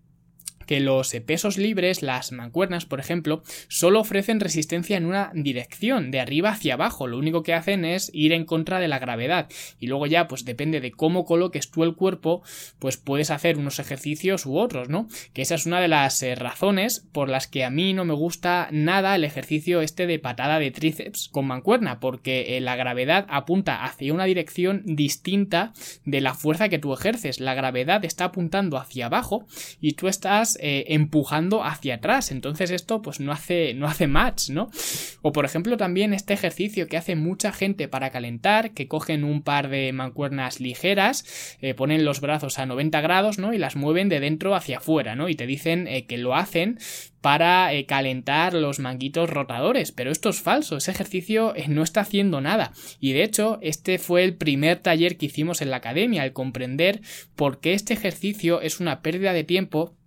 que 0.69 0.81
los 0.81 1.13
pesos 1.27 1.57
libres, 1.57 2.03
las 2.03 2.31
mancuernas, 2.31 2.85
por 2.85 3.01
ejemplo, 3.01 3.43
solo 3.69 4.01
ofrecen 4.01 4.39
resistencia 4.39 4.99
en 4.99 5.07
una 5.07 5.33
dirección, 5.35 6.11
de 6.11 6.21
arriba 6.21 6.51
hacia 6.51 6.75
abajo. 6.75 7.07
Lo 7.07 7.17
único 7.17 7.43
que 7.43 7.55
hacen 7.55 7.87
es 7.87 8.11
ir 8.13 8.35
en 8.35 8.45
contra 8.45 8.79
de 8.79 8.87
la 8.87 8.99
gravedad. 8.99 9.49
Y 9.81 9.87
luego 9.87 10.07
ya, 10.07 10.29
pues 10.29 10.45
depende 10.45 10.83
de 10.83 10.93
cómo 10.93 11.25
coloques 11.25 11.71
tú 11.71 11.85
el 11.85 11.95
cuerpo, 11.95 12.43
pues 12.79 12.99
puedes 12.99 13.31
hacer 13.31 13.57
unos 13.57 13.79
ejercicios 13.79 14.45
u 14.45 14.59
otros, 14.59 14.91
¿no? 14.91 15.09
Que 15.33 15.41
esa 15.41 15.55
es 15.55 15.65
una 15.65 15.81
de 15.81 15.89
las 15.89 16.23
eh, 16.23 16.35
razones 16.35 17.07
por 17.13 17.31
las 17.31 17.49
que 17.49 17.65
a 17.65 17.71
mí 17.71 17.95
no 17.95 18.05
me 18.05 18.13
gusta 18.13 18.69
nada 18.71 19.17
el 19.17 19.25
ejercicio 19.25 19.81
este 19.81 20.07
de 20.07 20.19
patada 20.19 20.59
de 20.59 20.71
tríceps 20.71 21.31
con 21.31 21.47
mancuerna, 21.47 21.99
porque 21.99 22.59
eh, 22.59 22.61
la 22.61 22.77
gravedad 22.77 23.25
apunta 23.31 23.85
hacia 23.85 24.13
una 24.13 24.27
dirección 24.27 24.83
distinta 24.85 25.73
de 26.05 26.21
la 26.21 26.35
fuerza 26.35 26.69
que 26.69 26.79
tú 26.79 26.93
ejerces. 26.93 27.41
La 27.41 27.55
gravedad 27.55 28.05
está 28.05 28.27
apuntando 28.27 28.77
hacia 28.77 29.07
abajo 29.07 29.47
y 29.81 29.95
tú 29.95 30.09
estás 30.09 30.58
eh, 30.61 30.85
empujando 30.89 31.65
hacia 31.65 31.97
atrás. 31.97 32.31
Entonces 32.31 32.71
esto 32.71 33.03
pues 33.03 33.21
no 33.21 33.33
hace, 33.33 33.75
no 33.75 33.87
hace 33.87 34.07
match, 34.07 34.51
¿no? 34.51 34.71
O 35.23 35.33
por 35.33 35.45
ejemplo 35.45 35.77
también 35.77 36.13
este 36.13 36.35
ejercicio 36.35 36.87
que 36.89 36.97
hace 36.97 37.17
mucha 37.17 37.53
gente 37.53 37.89
para 37.89 38.11
calentar, 38.11 38.73
que 38.73 38.89
cogen 38.89 39.25
un 39.25 39.43
par 39.43 39.69
de 39.69 39.93
mancuernas 39.93 40.61
ligeras, 40.61 41.57
eh, 41.61 41.75
ponen 41.75 42.05
los 42.05 42.21
brazos 42.21 42.59
a 42.59 42.67
90 42.67 43.01
grados, 43.01 43.39
¿no? 43.39 43.53
Y 43.53 43.59
las 43.59 43.77
mueven 43.77 44.09
de 44.09 44.21
dentro 44.21 44.55
hacia 44.55 44.79
afuera, 44.79 45.15
¿no? 45.15 45.29
Y 45.29 45.35
te 45.35 45.47
dicen 45.47 45.87
eh, 45.87 46.07
que 46.07 46.19
lo 46.19 46.35
hacen 46.35 46.79
para 47.21 47.71
calentar 47.89 48.55
los 48.55 48.79
manguitos 48.79 49.29
rotadores, 49.29 49.91
pero 49.91 50.13
esto 50.13 50.29
es 50.29 50.41
falso, 50.41 50.77
ese 50.77 50.93
ejercicio 50.93 51.53
no 51.67 51.83
está 51.83 52.03
haciendo 52.03 52.41
nada. 52.41 52.73
Y 53.01 53.13
de 53.13 53.25
hecho, 53.25 53.59
este 53.61 53.99
fue 53.99 54.23
el 54.23 54.37
primer 54.37 54.79
taller 54.79 55.17
que 55.17 55.27
hicimos 55.27 55.61
en 55.61 55.71
la 55.71 55.79
academia, 55.79 56.25
el 56.25 56.33
comprender 56.33 57.01
por 57.35 57.59
qué 57.59 57.75
este 57.75 57.95
ejercicio 57.95 58.61
es 58.61 58.81
una 58.81 59.03
pérdida 59.03 59.33
de 59.33 59.45
tiempo 59.45 59.98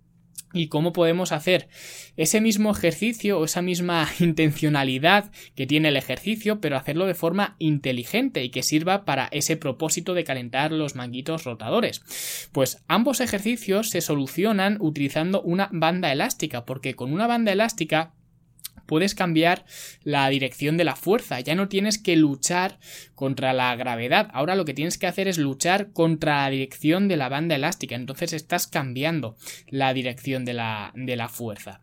y 0.52 0.68
cómo 0.68 0.92
podemos 0.92 1.32
hacer 1.32 1.68
ese 2.16 2.40
mismo 2.40 2.70
ejercicio 2.70 3.38
o 3.38 3.44
esa 3.44 3.62
misma 3.62 4.08
intencionalidad 4.18 5.30
que 5.54 5.66
tiene 5.66 5.88
el 5.88 5.96
ejercicio, 5.96 6.60
pero 6.60 6.76
hacerlo 6.76 7.06
de 7.06 7.14
forma 7.14 7.56
inteligente 7.58 8.44
y 8.44 8.50
que 8.50 8.62
sirva 8.62 9.04
para 9.04 9.28
ese 9.32 9.56
propósito 9.56 10.14
de 10.14 10.24
calentar 10.24 10.72
los 10.72 10.94
manguitos 10.94 11.44
rotadores. 11.44 12.02
Pues 12.52 12.82
ambos 12.88 13.20
ejercicios 13.20 13.90
se 13.90 14.00
solucionan 14.00 14.76
utilizando 14.80 15.42
una 15.42 15.68
banda 15.72 16.12
elástica, 16.12 16.64
porque 16.64 16.94
con 16.94 17.12
una 17.12 17.26
banda 17.26 17.52
elástica 17.52 18.12
puedes 18.92 19.14
cambiar 19.14 19.64
la 20.02 20.28
dirección 20.28 20.76
de 20.76 20.84
la 20.84 20.96
fuerza, 20.96 21.40
ya 21.40 21.54
no 21.54 21.66
tienes 21.68 21.96
que 21.96 22.14
luchar 22.14 22.78
contra 23.14 23.54
la 23.54 23.74
gravedad, 23.74 24.28
ahora 24.34 24.54
lo 24.54 24.66
que 24.66 24.74
tienes 24.74 24.98
que 24.98 25.06
hacer 25.06 25.28
es 25.28 25.38
luchar 25.38 25.92
contra 25.92 26.42
la 26.42 26.50
dirección 26.50 27.08
de 27.08 27.16
la 27.16 27.30
banda 27.30 27.56
elástica, 27.56 27.94
entonces 27.94 28.34
estás 28.34 28.66
cambiando 28.66 29.38
la 29.66 29.94
dirección 29.94 30.44
de 30.44 30.52
la, 30.52 30.92
de 30.94 31.16
la 31.16 31.30
fuerza. 31.30 31.80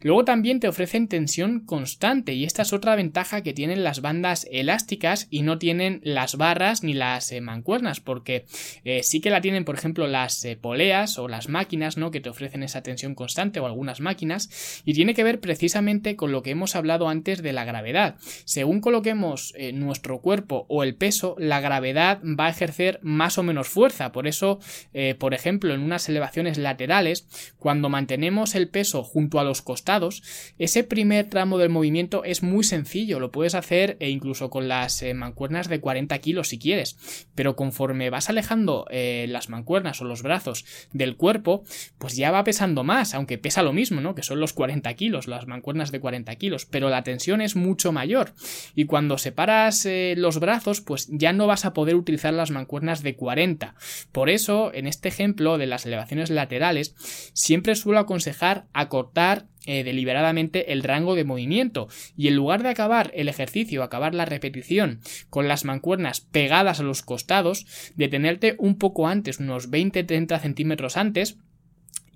Luego 0.00 0.24
también 0.24 0.58
te 0.58 0.68
ofrecen 0.68 1.08
tensión 1.08 1.60
constante 1.60 2.32
y 2.32 2.44
esta 2.44 2.62
es 2.62 2.72
otra 2.72 2.96
ventaja 2.96 3.42
que 3.42 3.52
tienen 3.52 3.84
las 3.84 4.00
bandas 4.00 4.46
elásticas 4.50 5.26
y 5.28 5.42
no 5.42 5.58
tienen 5.58 6.00
las 6.04 6.36
barras 6.36 6.82
ni 6.82 6.94
las 6.94 7.32
eh, 7.32 7.42
mancuernas, 7.42 8.00
porque 8.00 8.46
eh, 8.84 9.02
sí 9.02 9.20
que 9.20 9.28
la 9.28 9.42
tienen, 9.42 9.66
por 9.66 9.74
ejemplo, 9.74 10.06
las 10.06 10.42
eh, 10.46 10.56
poleas 10.56 11.18
o 11.18 11.28
las 11.28 11.50
máquinas, 11.50 11.98
¿no? 11.98 12.10
Que 12.10 12.20
te 12.20 12.30
ofrecen 12.30 12.62
esa 12.62 12.82
tensión 12.82 13.14
constante 13.14 13.60
o 13.60 13.66
algunas 13.66 14.00
máquinas 14.00 14.82
y 14.86 14.94
tiene 14.94 15.12
que 15.12 15.24
ver 15.24 15.40
precisamente 15.40 16.16
con 16.16 16.32
lo 16.32 16.42
que 16.46 16.52
hemos 16.52 16.76
hablado 16.76 17.08
antes 17.08 17.42
de 17.42 17.52
la 17.52 17.64
gravedad. 17.64 18.14
Según 18.44 18.80
coloquemos 18.80 19.52
eh, 19.56 19.72
nuestro 19.72 20.20
cuerpo 20.20 20.64
o 20.68 20.84
el 20.84 20.94
peso, 20.94 21.34
la 21.40 21.60
gravedad 21.60 22.20
va 22.22 22.46
a 22.46 22.50
ejercer 22.50 23.00
más 23.02 23.36
o 23.36 23.42
menos 23.42 23.66
fuerza. 23.66 24.12
Por 24.12 24.28
eso, 24.28 24.60
eh, 24.94 25.16
por 25.18 25.34
ejemplo, 25.34 25.74
en 25.74 25.80
unas 25.80 26.08
elevaciones 26.08 26.56
laterales, 26.56 27.26
cuando 27.58 27.88
mantenemos 27.88 28.54
el 28.54 28.68
peso 28.68 29.02
junto 29.02 29.40
a 29.40 29.44
los 29.44 29.60
costados, 29.60 30.22
ese 30.56 30.84
primer 30.84 31.28
tramo 31.28 31.58
del 31.58 31.68
movimiento 31.68 32.22
es 32.22 32.44
muy 32.44 32.62
sencillo. 32.62 33.18
Lo 33.18 33.32
puedes 33.32 33.56
hacer 33.56 33.96
e 33.98 34.10
incluso 34.10 34.48
con 34.48 34.68
las 34.68 35.02
eh, 35.02 35.14
mancuernas 35.14 35.68
de 35.68 35.80
40 35.80 36.16
kilos 36.20 36.46
si 36.46 36.60
quieres. 36.60 37.26
Pero 37.34 37.56
conforme 37.56 38.08
vas 38.08 38.30
alejando 38.30 38.86
las 38.92 39.48
mancuernas 39.48 40.00
o 40.00 40.04
los 40.04 40.22
brazos 40.22 40.64
del 40.92 41.16
cuerpo, 41.16 41.64
pues 41.98 42.14
ya 42.14 42.30
va 42.30 42.44
pesando 42.44 42.84
más, 42.84 43.14
aunque 43.14 43.36
pesa 43.36 43.62
lo 43.62 43.72
mismo, 43.72 44.00
¿no? 44.00 44.14
Que 44.14 44.22
son 44.22 44.38
los 44.38 44.52
40 44.52 44.94
kilos, 44.94 45.26
las 45.26 45.46
mancuernas 45.46 45.90
de 45.90 46.00
40 46.00 46.25
kilos, 46.34 46.66
pero 46.66 46.90
la 46.90 47.04
tensión 47.04 47.40
es 47.40 47.54
mucho 47.54 47.92
mayor. 47.92 48.34
Y 48.74 48.86
cuando 48.86 49.16
separas 49.18 49.86
eh, 49.86 50.14
los 50.16 50.40
brazos, 50.40 50.80
pues 50.80 51.08
ya 51.10 51.32
no 51.32 51.46
vas 51.46 51.64
a 51.64 51.72
poder 51.72 51.94
utilizar 51.94 52.34
las 52.34 52.50
mancuernas 52.50 53.04
de 53.04 53.14
40. 53.14 53.76
Por 54.10 54.28
eso, 54.28 54.74
en 54.74 54.86
este 54.86 55.08
ejemplo 55.08 55.58
de 55.58 55.66
las 55.66 55.86
elevaciones 55.86 56.30
laterales, 56.30 56.94
siempre 57.32 57.76
suelo 57.76 58.00
aconsejar 58.00 58.66
acortar 58.72 59.46
eh, 59.68 59.82
deliberadamente 59.82 60.72
el 60.72 60.84
rango 60.84 61.16
de 61.16 61.24
movimiento 61.24 61.88
y 62.16 62.28
en 62.28 62.36
lugar 62.36 62.62
de 62.62 62.68
acabar 62.68 63.10
el 63.14 63.28
ejercicio, 63.28 63.82
acabar 63.82 64.14
la 64.14 64.24
repetición 64.24 65.00
con 65.28 65.48
las 65.48 65.64
mancuernas 65.64 66.20
pegadas 66.20 66.78
a 66.78 66.84
los 66.84 67.02
costados, 67.02 67.66
detenerte 67.96 68.54
un 68.58 68.78
poco 68.78 69.08
antes, 69.08 69.40
unos 69.40 69.68
20-30 69.68 70.40
centímetros 70.40 70.96
antes, 70.96 71.38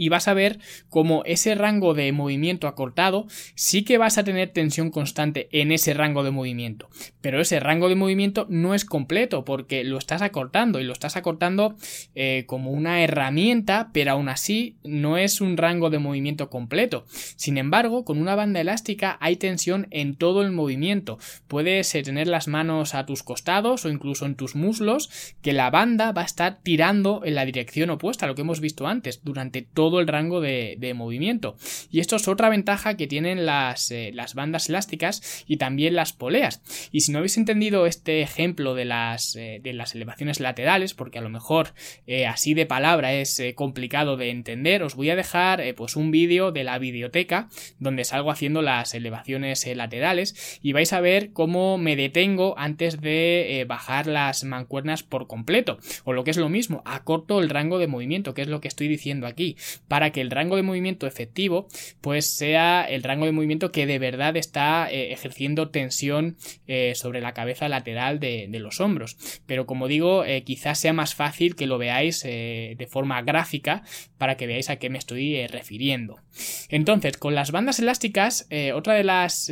y 0.00 0.08
vas 0.08 0.28
a 0.28 0.34
ver 0.34 0.58
como 0.88 1.22
ese 1.26 1.54
rango 1.54 1.92
de 1.92 2.10
movimiento 2.10 2.66
acortado 2.66 3.26
sí 3.54 3.84
que 3.84 3.98
vas 3.98 4.16
a 4.16 4.24
tener 4.24 4.48
tensión 4.48 4.90
constante 4.90 5.48
en 5.52 5.72
ese 5.72 5.92
rango 5.92 6.24
de 6.24 6.30
movimiento, 6.30 6.88
pero 7.20 7.38
ese 7.38 7.60
rango 7.60 7.90
de 7.90 7.96
movimiento 7.96 8.46
no 8.48 8.74
es 8.74 8.86
completo 8.86 9.44
porque 9.44 9.84
lo 9.84 9.98
estás 9.98 10.22
acortando 10.22 10.80
y 10.80 10.84
lo 10.84 10.94
estás 10.94 11.16
acortando 11.16 11.76
eh, 12.14 12.44
como 12.46 12.70
una 12.70 13.02
herramienta, 13.02 13.90
pero 13.92 14.12
aún 14.12 14.30
así 14.30 14.78
no 14.84 15.18
es 15.18 15.42
un 15.42 15.58
rango 15.58 15.90
de 15.90 15.98
movimiento 15.98 16.48
completo. 16.48 17.04
Sin 17.36 17.58
embargo, 17.58 18.06
con 18.06 18.18
una 18.18 18.34
banda 18.34 18.62
elástica 18.62 19.18
hay 19.20 19.36
tensión 19.36 19.86
en 19.90 20.14
todo 20.14 20.40
el 20.40 20.50
movimiento. 20.50 21.18
Puedes 21.46 21.94
eh, 21.94 22.02
tener 22.02 22.26
las 22.26 22.48
manos 22.48 22.94
a 22.94 23.04
tus 23.04 23.22
costados 23.22 23.84
o 23.84 23.90
incluso 23.90 24.24
en 24.24 24.34
tus 24.34 24.54
muslos, 24.54 25.10
que 25.42 25.52
la 25.52 25.68
banda 25.68 26.12
va 26.12 26.22
a 26.22 26.26
estar 26.26 26.60
tirando 26.62 27.20
en 27.22 27.34
la 27.34 27.44
dirección 27.44 27.90
opuesta 27.90 28.24
a 28.24 28.28
lo 28.28 28.34
que 28.34 28.42
hemos 28.42 28.60
visto 28.60 28.86
antes 28.86 29.22
durante 29.24 29.60
todo 29.60 29.89
el 29.98 30.06
rango 30.06 30.40
de, 30.40 30.92
movimiento. 30.94 31.56
Y 31.90 32.00
esto 32.00 32.16
es 32.16 32.28
otra 32.28 32.48
ventaja 32.48 32.96
que 32.96 33.06
tienen 33.06 33.46
las, 33.46 33.90
eh, 33.90 34.10
las, 34.14 34.34
bandas 34.34 34.68
elásticas 34.68 35.44
y 35.46 35.56
también 35.56 35.94
las 35.94 36.12
poleas. 36.12 36.62
Y 36.92 37.00
si 37.00 37.10
no 37.10 37.18
habéis 37.18 37.36
entendido 37.36 37.86
este 37.86 38.22
ejemplo 38.22 38.74
de 38.74 38.84
las, 38.84 39.34
eh, 39.34 39.60
de 39.62 39.72
las 39.72 39.94
elevaciones 39.94 40.38
laterales, 40.38 40.94
porque 40.94 41.18
a 41.18 41.22
lo 41.22 41.30
mejor 41.30 41.74
eh, 42.06 42.26
así 42.26 42.54
de 42.54 42.66
palabra 42.66 43.12
es 43.14 43.42
complicado 43.54 44.16
de 44.16 44.30
entender, 44.30 44.82
os 44.82 44.94
voy 44.94 45.10
a 45.10 45.16
dejar 45.16 45.62
pues 45.76 45.96
un 45.96 46.10
vídeo 46.10 46.52
de 46.52 46.64
la 46.64 46.78
biblioteca 46.78 47.48
donde 47.78 48.04
salgo 48.04 48.30
haciendo 48.30 48.62
las 48.62 48.94
elevaciones 48.94 49.66
laterales 49.74 50.60
y 50.62 50.72
vais 50.72 50.92
a 50.92 51.00
ver 51.00 51.32
cómo 51.32 51.78
me 51.78 51.96
detengo 51.96 52.54
antes 52.58 53.00
de 53.00 53.64
bajar 53.66 54.06
las 54.06 54.44
mancuernas 54.44 55.02
por 55.02 55.26
completo. 55.26 55.78
O 56.04 56.12
lo 56.12 56.24
que 56.24 56.30
es 56.30 56.36
lo 56.36 56.48
mismo, 56.48 56.82
acorto 56.84 57.40
el 57.40 57.48
rango 57.50 57.78
de 57.78 57.86
movimiento, 57.86 58.34
que 58.34 58.42
es 58.42 58.48
lo 58.48 58.60
que 58.60 58.68
estoy 58.68 58.88
diciendo 58.88 59.26
aquí 59.26 59.56
para 59.88 60.10
que 60.10 60.20
el 60.20 60.30
rango 60.30 60.56
de 60.56 60.62
movimiento 60.62 61.06
efectivo 61.06 61.68
pues 62.00 62.36
sea 62.36 62.84
el 62.84 63.02
rango 63.02 63.26
de 63.26 63.32
movimiento 63.32 63.72
que 63.72 63.86
de 63.86 63.98
verdad 63.98 64.36
está 64.36 64.90
eh, 64.90 65.12
ejerciendo 65.12 65.70
tensión 65.70 66.36
eh, 66.66 66.94
sobre 66.94 67.20
la 67.20 67.34
cabeza 67.34 67.68
lateral 67.68 68.20
de, 68.20 68.48
los 68.60 68.80
hombros. 68.80 69.16
Pero 69.46 69.64
como 69.64 69.88
digo, 69.88 70.24
eh, 70.24 70.42
quizás 70.44 70.78
sea 70.78 70.92
más 70.92 71.14
fácil 71.14 71.56
que 71.56 71.66
lo 71.66 71.78
veáis 71.78 72.22
de 72.22 72.88
forma 72.90 73.22
gráfica 73.22 73.82
para 74.18 74.36
que 74.36 74.46
veáis 74.46 74.68
a 74.68 74.76
qué 74.76 74.90
me 74.90 74.98
estoy 74.98 75.46
refiriendo. 75.46 76.20
Entonces, 76.68 77.16
con 77.16 77.34
las 77.34 77.50
bandas 77.50 77.78
elásticas, 77.78 78.48
otra 78.74 78.94
de 78.94 79.04
las 79.04 79.50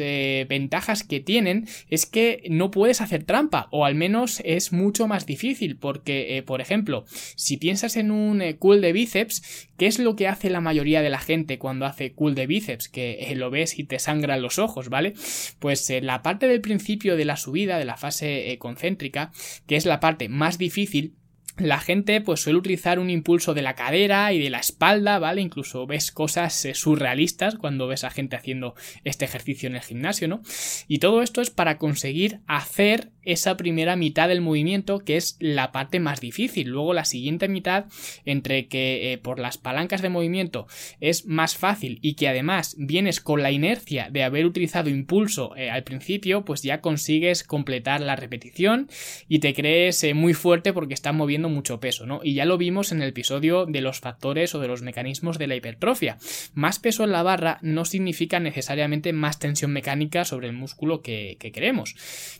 ventajas 0.49 1.02
que 1.02 1.20
tienen 1.20 1.68
es 1.88 2.06
que 2.06 2.42
no 2.49 2.70
puedes 2.70 3.00
hacer 3.00 3.25
trampa, 3.25 3.68
o 3.70 3.85
al 3.85 3.94
menos 3.94 4.40
es 4.44 4.73
mucho 4.73 5.06
más 5.06 5.26
difícil, 5.26 5.76
porque, 5.76 6.42
por 6.47 6.61
ejemplo, 6.61 7.04
si 7.37 7.56
piensas 7.56 7.97
en 7.97 8.11
un 8.11 8.42
cool 8.58 8.80
de 8.80 8.92
bíceps, 8.92 9.68
¿qué 9.76 9.87
es 9.87 9.99
lo 9.99 10.16
que 10.16 10.28
hace 10.28 10.50
la 10.50 10.61
mayoría 10.61 11.02
de 11.02 11.11
la 11.11 11.20
gente 11.20 11.58
cuando 11.58 11.87
hace 11.87 12.12
cool 12.12 12.35
de 12.35 12.47
bíceps, 12.47 12.88
que 12.88 13.18
eh, 13.20 13.35
lo 13.37 13.50
ves 13.50 13.78
y 13.78 13.85
te 13.85 13.99
sangran 13.99 14.42
los 14.42 14.58
ojos, 14.58 14.88
¿vale? 14.88 15.14
Pues 15.58 15.88
eh, 15.90 16.00
la 16.00 16.23
parte 16.23 16.49
del 16.49 16.61
principio 16.61 17.16
de 17.16 17.25
la 17.25 17.37
subida, 17.37 17.78
de 17.78 17.85
la 17.85 17.97
fase 17.97 18.50
eh, 18.50 18.58
concéntrica, 18.58 19.32
que 19.66 19.76
es 19.76 19.87
la 19.87 20.00
parte 20.00 20.28
más 20.28 20.58
difícil, 20.58 21.14
la 21.58 21.80
gente 21.80 22.20
pues 22.20 22.40
suele 22.40 22.58
utilizar 22.58 22.98
un 22.98 23.10
impulso 23.10 23.54
de 23.54 23.62
la 23.62 23.74
cadera 23.74 24.32
y 24.32 24.38
de 24.38 24.50
la 24.50 24.58
espalda, 24.58 25.18
¿vale? 25.18 25.40
Incluso 25.40 25.86
ves 25.86 26.12
cosas 26.12 26.64
eh, 26.64 26.74
surrealistas 26.74 27.56
cuando 27.56 27.88
ves 27.88 28.04
a 28.04 28.10
gente 28.10 28.36
haciendo 28.36 28.74
este 29.04 29.24
ejercicio 29.24 29.68
en 29.68 29.76
el 29.76 29.82
gimnasio, 29.82 30.28
¿no? 30.28 30.42
Y 30.86 30.98
todo 30.98 31.22
esto 31.22 31.40
es 31.40 31.50
para 31.50 31.78
conseguir 31.78 32.40
hacer 32.46 33.10
esa 33.22 33.56
primera 33.58 33.94
mitad 33.96 34.28
del 34.28 34.40
movimiento 34.40 35.00
que 35.00 35.16
es 35.16 35.36
la 35.38 35.70
parte 35.70 36.00
más 36.00 36.20
difícil. 36.20 36.68
Luego 36.68 36.94
la 36.94 37.04
siguiente 37.04 37.48
mitad 37.48 37.86
entre 38.24 38.68
que 38.68 39.12
eh, 39.12 39.18
por 39.18 39.38
las 39.38 39.58
palancas 39.58 40.00
de 40.00 40.08
movimiento 40.08 40.66
es 41.00 41.26
más 41.26 41.56
fácil 41.56 41.98
y 42.00 42.14
que 42.14 42.28
además 42.28 42.74
vienes 42.78 43.20
con 43.20 43.42
la 43.42 43.50
inercia 43.50 44.08
de 44.10 44.22
haber 44.22 44.46
utilizado 44.46 44.88
impulso 44.88 45.54
eh, 45.56 45.70
al 45.70 45.84
principio, 45.84 46.44
pues 46.44 46.62
ya 46.62 46.80
consigues 46.80 47.42
completar 47.42 48.00
la 48.00 48.16
repetición 48.16 48.88
y 49.28 49.40
te 49.40 49.52
crees 49.52 50.06
muy 50.14 50.32
fuerte 50.32 50.72
porque 50.72 50.94
estás 50.94 51.14
moviendo 51.14 51.47
mucho 51.48 51.80
peso, 51.80 52.06
¿no? 52.06 52.20
Y 52.22 52.34
ya 52.34 52.44
lo 52.44 52.58
vimos 52.58 52.92
en 52.92 53.02
el 53.02 53.08
episodio 53.08 53.66
de 53.66 53.80
los 53.80 54.00
factores 54.00 54.54
o 54.54 54.60
de 54.60 54.68
los 54.68 54.82
mecanismos 54.82 55.38
de 55.38 55.46
la 55.46 55.56
hipertrofia. 55.56 56.18
Más 56.54 56.78
peso 56.78 57.04
en 57.04 57.12
la 57.12 57.22
barra 57.22 57.58
no 57.62 57.84
significa 57.84 58.40
necesariamente 58.40 59.12
más 59.12 59.38
tensión 59.38 59.72
mecánica 59.72 60.24
sobre 60.24 60.48
el 60.48 60.54
músculo 60.54 61.02
que, 61.02 61.36
que 61.38 61.52
queremos. 61.52 61.94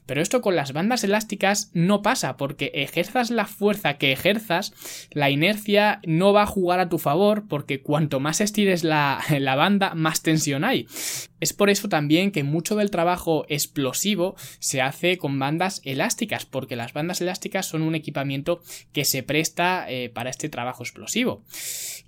Pero 0.07 0.23
esto 0.23 0.41
con 0.41 0.57
las 0.57 0.73
bandas 0.73 1.05
elásticas 1.05 1.71
no 1.75 2.03
pasa, 2.03 2.37
porque 2.37 2.71
ejerzas 2.75 3.31
la 3.31 3.47
fuerza 3.47 3.99
que 3.99 4.13
ejerzas, 4.13 4.73
la 5.13 5.31
inercia 5.31 6.01
no 6.05 6.33
va 6.33 6.43
a 6.43 6.47
jugar 6.47 6.81
a 6.81 6.89
tu 6.89 6.99
favor, 6.99 7.45
porque 7.49 7.83
cuanto 7.83 8.21
más 8.21 8.41
estires 8.41 8.85
la, 8.85 9.21
la 9.39 9.57
banda, 9.57 9.95
más 9.95 10.23
tensión 10.23 10.65
hay. 10.65 10.87
Es 11.41 11.53
por 11.53 11.71
eso 11.71 11.89
también 11.89 12.31
que 12.31 12.45
mucho 12.45 12.77
del 12.77 12.91
trabajo 12.91 13.45
explosivo 13.49 14.37
se 14.59 14.81
hace 14.81 15.19
con 15.19 15.39
bandas 15.39 15.81
elásticas, 15.85 16.47
porque 16.47 16.77
las 16.77 16.93
bandas 16.93 17.21
elásticas 17.21 17.67
son 17.67 17.83
un 17.83 17.95
equipamiento 17.95 18.63
que 18.93 19.05
se 19.05 19.23
presta 19.23 19.87
eh, 19.89 20.09
para 20.09 20.31
este 20.31 20.49
trabajo 20.49 20.83
explosivo. 20.83 21.43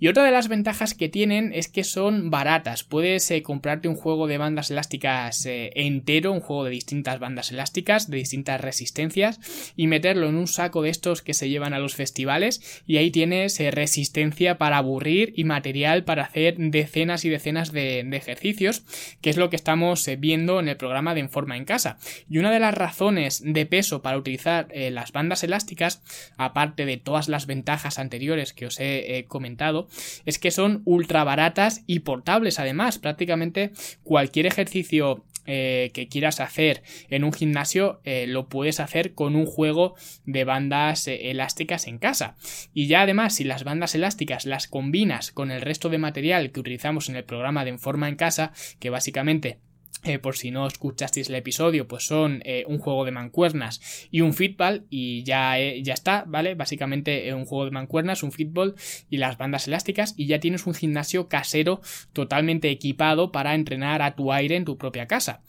Y 0.01 0.07
otra 0.07 0.23
de 0.23 0.31
las 0.31 0.49
ventajas 0.49 0.95
que 0.95 1.07
tienen 1.07 1.53
es 1.53 1.69
que 1.69 1.83
son 1.83 2.31
baratas. 2.31 2.83
Puedes 2.83 3.29
eh, 3.31 3.43
comprarte 3.43 3.87
un 3.87 3.95
juego 3.95 4.27
de 4.27 4.37
bandas 4.37 4.71
elásticas 4.71 5.45
eh, 5.45 5.71
entero, 5.75 6.33
un 6.33 6.41
juego 6.41 6.65
de 6.65 6.71
distintas 6.71 7.19
bandas 7.19 7.51
elásticas, 7.51 8.09
de 8.09 8.17
distintas 8.17 8.59
resistencias, 8.59 9.39
y 9.77 9.85
meterlo 9.85 10.27
en 10.27 10.35
un 10.35 10.47
saco 10.47 10.81
de 10.81 10.89
estos 10.89 11.21
que 11.21 11.35
se 11.35 11.49
llevan 11.49 11.73
a 11.73 11.79
los 11.79 11.95
festivales, 11.95 12.81
y 12.87 12.97
ahí 12.97 13.11
tienes 13.11 13.59
resistencia 13.71 14.57
para 14.57 14.77
aburrir 14.77 15.33
y 15.37 15.43
material 15.43 16.03
para 16.03 16.23
hacer 16.23 16.57
decenas 16.57 17.23
y 17.23 17.29
decenas 17.29 17.71
de 17.71 17.99
ejercicios 18.11 18.83
que 19.21 19.29
es 19.29 19.37
lo 19.37 19.49
que 19.49 19.55
estamos 19.55 20.07
eh, 20.07 20.15
viendo 20.15 20.59
en 20.59 20.67
el 20.67 20.77
programa 20.77 21.13
de 21.13 21.19
Informa 21.19 21.57
en 21.57 21.65
Casa. 21.65 21.97
Y 22.29 22.37
una 22.39 22.51
de 22.51 22.59
las 22.59 22.73
razones 22.73 23.41
de 23.45 23.65
peso 23.65 24.01
para 24.01 24.17
utilizar 24.17 24.67
eh, 24.71 24.91
las 24.91 25.11
bandas 25.11 25.43
elásticas, 25.43 26.01
aparte 26.37 26.85
de 26.85 26.97
todas 26.97 27.29
las 27.29 27.45
ventajas 27.45 27.99
anteriores 27.99 28.53
que 28.53 28.65
os 28.65 28.79
he 28.79 29.25
comentado, 29.27 29.87
es 30.25 30.39
que 30.39 30.51
son 30.51 30.81
ultra 30.85 31.23
baratas 31.23 31.83
y 31.87 31.99
portables 31.99 32.59
además. 32.59 32.99
Prácticamente 32.99 33.71
cualquier 34.03 34.45
ejercicio 34.45 35.23
eh, 35.47 35.91
que 35.93 36.07
quieras 36.07 36.39
hacer 36.39 36.83
en 37.09 37.23
un 37.23 37.33
gimnasio 37.33 37.99
lo 38.27 38.47
puedes 38.47 38.79
hacer 38.79 39.15
con 39.15 39.35
un 39.35 39.47
juego 39.47 39.95
de 40.25 40.43
bandas 40.43 41.07
elásticas 41.07 41.87
en 41.87 41.97
casa 41.97 42.35
y 42.75 42.85
ya 42.85 43.01
además 43.01 43.35
si 43.35 43.43
las 43.43 43.63
bandas 43.63 43.95
elásticas 43.95 44.45
las 44.45 44.67
combinas 44.67 45.31
con 45.31 45.49
el 45.49 45.61
resto 45.61 45.89
de 45.89 45.97
material 45.97 46.51
que 46.51 46.59
utilizamos 46.59 47.09
en 47.09 47.15
el 47.15 47.23
programa 47.23 47.63
de 47.63 47.71
Informa 47.71 48.07
en 48.07 48.17
Casa 48.17 48.53
que 48.79 48.91
básicamente 48.91 49.59
eh, 50.03 50.19
por 50.19 50.35
si 50.35 50.51
no 50.51 50.65
escuchasteis 50.65 51.29
el 51.29 51.35
episodio, 51.35 51.87
pues 51.87 52.05
son 52.05 52.41
eh, 52.43 52.63
un 52.67 52.79
juego 52.79 53.05
de 53.05 53.11
mancuernas 53.11 54.07
y 54.09 54.21
un 54.21 54.33
fitball 54.33 54.85
y 54.89 55.23
ya, 55.23 55.59
eh, 55.59 55.81
ya 55.83 55.93
está, 55.93 56.23
¿vale? 56.27 56.55
Básicamente 56.55 57.33
un 57.33 57.45
juego 57.45 57.65
de 57.65 57.71
mancuernas, 57.71 58.23
un 58.23 58.31
fitball 58.31 58.75
y 59.09 59.17
las 59.17 59.37
bandas 59.37 59.67
elásticas 59.67 60.13
y 60.17 60.25
ya 60.25 60.39
tienes 60.39 60.65
un 60.65 60.73
gimnasio 60.73 61.27
casero 61.27 61.81
totalmente 62.13 62.69
equipado 62.69 63.31
para 63.31 63.53
entrenar 63.53 64.01
a 64.01 64.15
tu 64.15 64.33
aire 64.33 64.55
en 64.55 64.65
tu 64.65 64.77
propia 64.77 65.07
casa. 65.07 65.41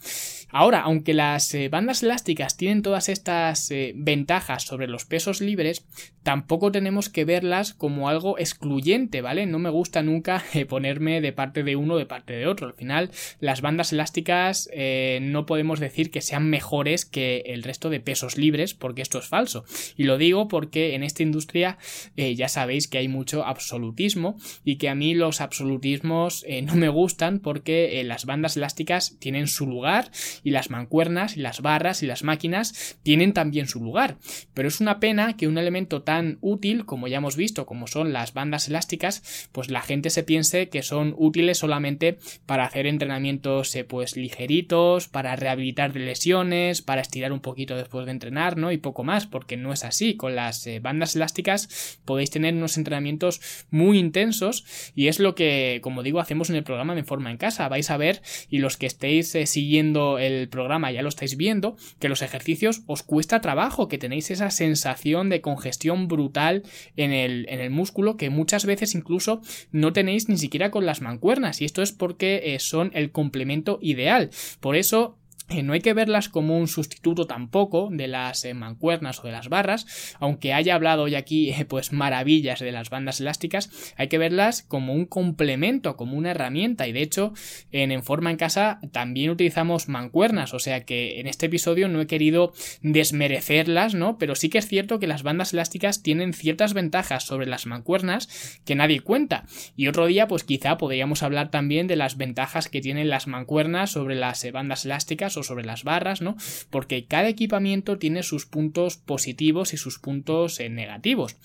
Ahora, 0.53 0.81
aunque 0.81 1.13
las 1.13 1.55
bandas 1.69 2.03
elásticas 2.03 2.55
tienen 2.55 2.81
todas 2.81 3.09
estas 3.09 3.69
ventajas 3.95 4.63
sobre 4.63 4.87
los 4.87 5.05
pesos 5.05 5.41
libres, 5.41 5.85
tampoco 6.23 6.71
tenemos 6.71 7.09
que 7.09 7.25
verlas 7.25 7.73
como 7.73 8.09
algo 8.09 8.39
excluyente, 8.39 9.21
¿vale? 9.21 9.45
No 9.45 9.59
me 9.59 9.69
gusta 9.69 10.01
nunca 10.01 10.43
ponerme 10.69 11.21
de 11.21 11.33
parte 11.33 11.63
de 11.63 11.75
uno 11.75 11.95
o 11.95 11.97
de 11.97 12.05
parte 12.05 12.33
de 12.33 12.47
otro. 12.47 12.67
Al 12.67 12.73
final, 12.73 13.11
las 13.39 13.61
bandas 13.61 13.91
elásticas 13.93 14.69
eh, 14.73 15.19
no 15.21 15.45
podemos 15.45 15.79
decir 15.79 16.11
que 16.11 16.21
sean 16.21 16.49
mejores 16.49 17.05
que 17.05 17.43
el 17.47 17.63
resto 17.63 17.89
de 17.89 17.99
pesos 17.99 18.37
libres, 18.37 18.73
porque 18.73 19.01
esto 19.01 19.19
es 19.19 19.27
falso. 19.27 19.65
Y 19.97 20.03
lo 20.03 20.17
digo 20.17 20.47
porque 20.47 20.95
en 20.95 21.03
esta 21.03 21.23
industria 21.23 21.77
eh, 22.15 22.35
ya 22.35 22.47
sabéis 22.47 22.87
que 22.87 22.97
hay 22.97 23.07
mucho 23.07 23.45
absolutismo 23.45 24.37
y 24.63 24.77
que 24.77 24.89
a 24.89 24.95
mí 24.95 25.13
los 25.13 25.41
absolutismos 25.41 26.45
eh, 26.47 26.61
no 26.61 26.75
me 26.75 26.89
gustan 26.89 27.39
porque 27.39 28.01
las 28.05 28.25
bandas 28.25 28.57
elásticas 28.57 29.17
tienen 29.19 29.47
su 29.47 29.67
lugar 29.67 30.11
y 30.43 30.51
las 30.51 30.69
mancuernas 30.69 31.37
y 31.37 31.41
las 31.41 31.61
barras 31.61 32.03
y 32.03 32.07
las 32.07 32.23
máquinas 32.23 32.97
tienen 33.03 33.33
también 33.33 33.67
su 33.67 33.79
lugar. 33.79 34.17
Pero 34.53 34.67
es 34.67 34.81
una 34.81 34.99
pena 34.99 35.37
que 35.37 35.47
un 35.47 35.57
elemento 35.57 36.01
tan 36.01 36.37
útil 36.41 36.85
como 36.85 37.07
ya 37.07 37.17
hemos 37.17 37.35
visto, 37.35 37.65
como 37.65 37.87
son 37.87 38.13
las 38.13 38.33
bandas 38.33 38.67
elásticas, 38.67 39.49
pues 39.51 39.69
la 39.69 39.81
gente 39.81 40.09
se 40.09 40.23
piense 40.23 40.69
que 40.69 40.83
son 40.83 41.13
útiles 41.17 41.57
solamente 41.57 42.17
para 42.45 42.65
hacer 42.65 42.87
entrenamientos 42.87 43.77
pues 43.87 44.15
ligeritos, 44.15 45.07
para 45.07 45.35
rehabilitar 45.35 45.93
de 45.93 46.01
lesiones, 46.01 46.81
para 46.81 47.01
estirar 47.01 47.31
un 47.31 47.39
poquito 47.39 47.75
después 47.75 48.05
de 48.05 48.11
entrenar, 48.11 48.57
¿no? 48.57 48.71
Y 48.71 48.77
poco 48.77 49.03
más, 49.03 49.27
porque 49.27 49.57
no 49.57 49.73
es 49.73 49.83
así. 49.83 50.15
Con 50.15 50.35
las 50.35 50.65
eh, 50.67 50.79
bandas 50.79 51.15
elásticas 51.15 51.99
podéis 52.05 52.29
tener 52.29 52.53
unos 52.53 52.77
entrenamientos 52.77 53.65
muy 53.69 53.97
intensos 53.97 54.65
y 54.95 55.07
es 55.07 55.19
lo 55.19 55.35
que, 55.35 55.79
como 55.81 56.03
digo, 56.03 56.19
hacemos 56.19 56.49
en 56.49 56.55
el 56.55 56.63
programa 56.63 56.95
de 56.95 57.03
forma 57.03 57.31
en 57.31 57.37
casa. 57.37 57.69
Vais 57.69 57.89
a 57.89 57.97
ver, 57.97 58.21
y 58.49 58.59
los 58.59 58.77
que 58.77 58.85
estéis 58.85 59.33
eh, 59.35 59.45
siguiendo 59.45 60.19
el 60.19 60.32
programa 60.49 60.91
ya 60.91 61.01
lo 61.01 61.09
estáis 61.09 61.37
viendo, 61.37 61.75
que 61.99 62.09
los 62.09 62.21
ejercicios 62.21 62.83
os 62.87 63.03
cuesta 63.03 63.41
trabajo, 63.41 63.87
que 63.87 63.97
tenéis 63.97 64.31
esa 64.31 64.49
sensación 64.49 65.29
de 65.29 65.41
congestión 65.41 66.07
brutal 66.07 66.63
en 66.95 67.11
el, 67.11 67.45
en 67.49 67.59
el 67.59 67.69
músculo 67.69 68.17
que 68.17 68.29
muchas 68.29 68.65
veces 68.65 68.95
incluso 68.95 69.41
no 69.71 69.93
tenéis 69.93 70.29
ni 70.29 70.37
siquiera 70.37 70.71
con 70.71 70.85
las 70.85 71.01
mancuernas. 71.01 71.61
Y 71.61 71.65
esto 71.65 71.81
es 71.81 71.91
porque 71.91 72.41
eh, 72.55 72.59
son 72.59 72.91
el 72.93 73.11
complemento 73.11 73.79
ideal. 73.81 74.29
Por 74.59 74.75
eso 74.75 75.17
eh, 75.49 75.61
no 75.61 75.73
hay 75.73 75.81
que 75.81 75.93
verlas 75.93 76.29
como 76.29 76.57
un 76.57 76.67
sustituto 76.67 77.27
tampoco 77.27 77.89
de 77.91 78.07
las 78.07 78.45
eh, 78.45 78.53
mancuernas 78.53 79.19
o 79.19 79.23
de 79.23 79.33
las 79.33 79.49
barras, 79.49 80.15
aunque 80.19 80.53
haya 80.53 80.73
hablado 80.73 81.03
hoy 81.03 81.15
aquí 81.15 81.49
eh, 81.49 81.65
pues 81.65 81.91
maravillas 81.91 82.59
de 82.61 82.71
las 82.71 82.89
bandas 82.89 83.19
elásticas, 83.19 83.69
hay 83.97 84.07
que 84.07 84.17
verlas 84.17 84.63
como 84.63 84.93
un 84.93 85.05
complemento, 85.05 85.97
como 85.97 86.17
una 86.17 86.31
herramienta. 86.31 86.87
Y 86.87 86.93
de 86.93 87.01
hecho 87.01 87.33
en 87.71 87.91
En 87.91 88.03
Forma 88.03 88.31
en 88.31 88.37
Casa 88.37 88.79
también 88.91 89.31
utilizamos 89.31 89.89
mancuernas, 89.89 90.53
o 90.53 90.59
sea 90.59 90.85
que 90.85 91.19
en 91.19 91.27
este 91.27 91.47
episodio 91.47 91.89
no 91.89 91.99
he 91.99 92.07
querido 92.07 92.53
desmerecerlas, 92.81 93.95
¿no? 93.95 94.17
Pero 94.17 94.35
sí 94.35 94.49
que 94.49 94.59
es 94.59 94.67
cierto 94.67 94.97
que 94.99 95.07
las 95.07 95.23
bandas 95.23 95.53
elásticas 95.53 96.03
tienen 96.03 96.33
ciertas 96.33 96.73
ventajas 96.73 97.25
sobre 97.25 97.47
las 97.47 97.65
mancuernas 97.65 98.61
que 98.65 98.75
nadie 98.75 99.01
cuenta. 99.01 99.45
Y 99.75 99.87
otro 99.87 100.05
día 100.05 100.27
pues 100.27 100.45
quizá 100.45 100.77
podríamos 100.77 101.21
hablar 101.21 101.51
también 101.51 101.87
de 101.87 101.97
las 101.97 102.15
ventajas 102.15 102.69
que 102.69 102.81
tienen 102.81 103.09
las 103.09 103.27
mancuernas 103.27 103.91
sobre 103.91 104.15
las 104.15 104.49
bandas 104.51 104.85
elásticas 104.85 105.32
o 105.37 105.43
sobre 105.43 105.65
las 105.65 105.83
barras, 105.83 106.21
¿no? 106.21 106.35
Porque 106.69 107.05
cada 107.05 107.29
equipamiento 107.29 107.97
tiene 107.97 108.23
sus 108.23 108.45
puntos 108.45 108.97
positivos 108.97 109.73
y 109.73 109.77
sus 109.77 109.99
puntos 109.99 110.59
eh, 110.59 110.69
negativos. 110.69 111.37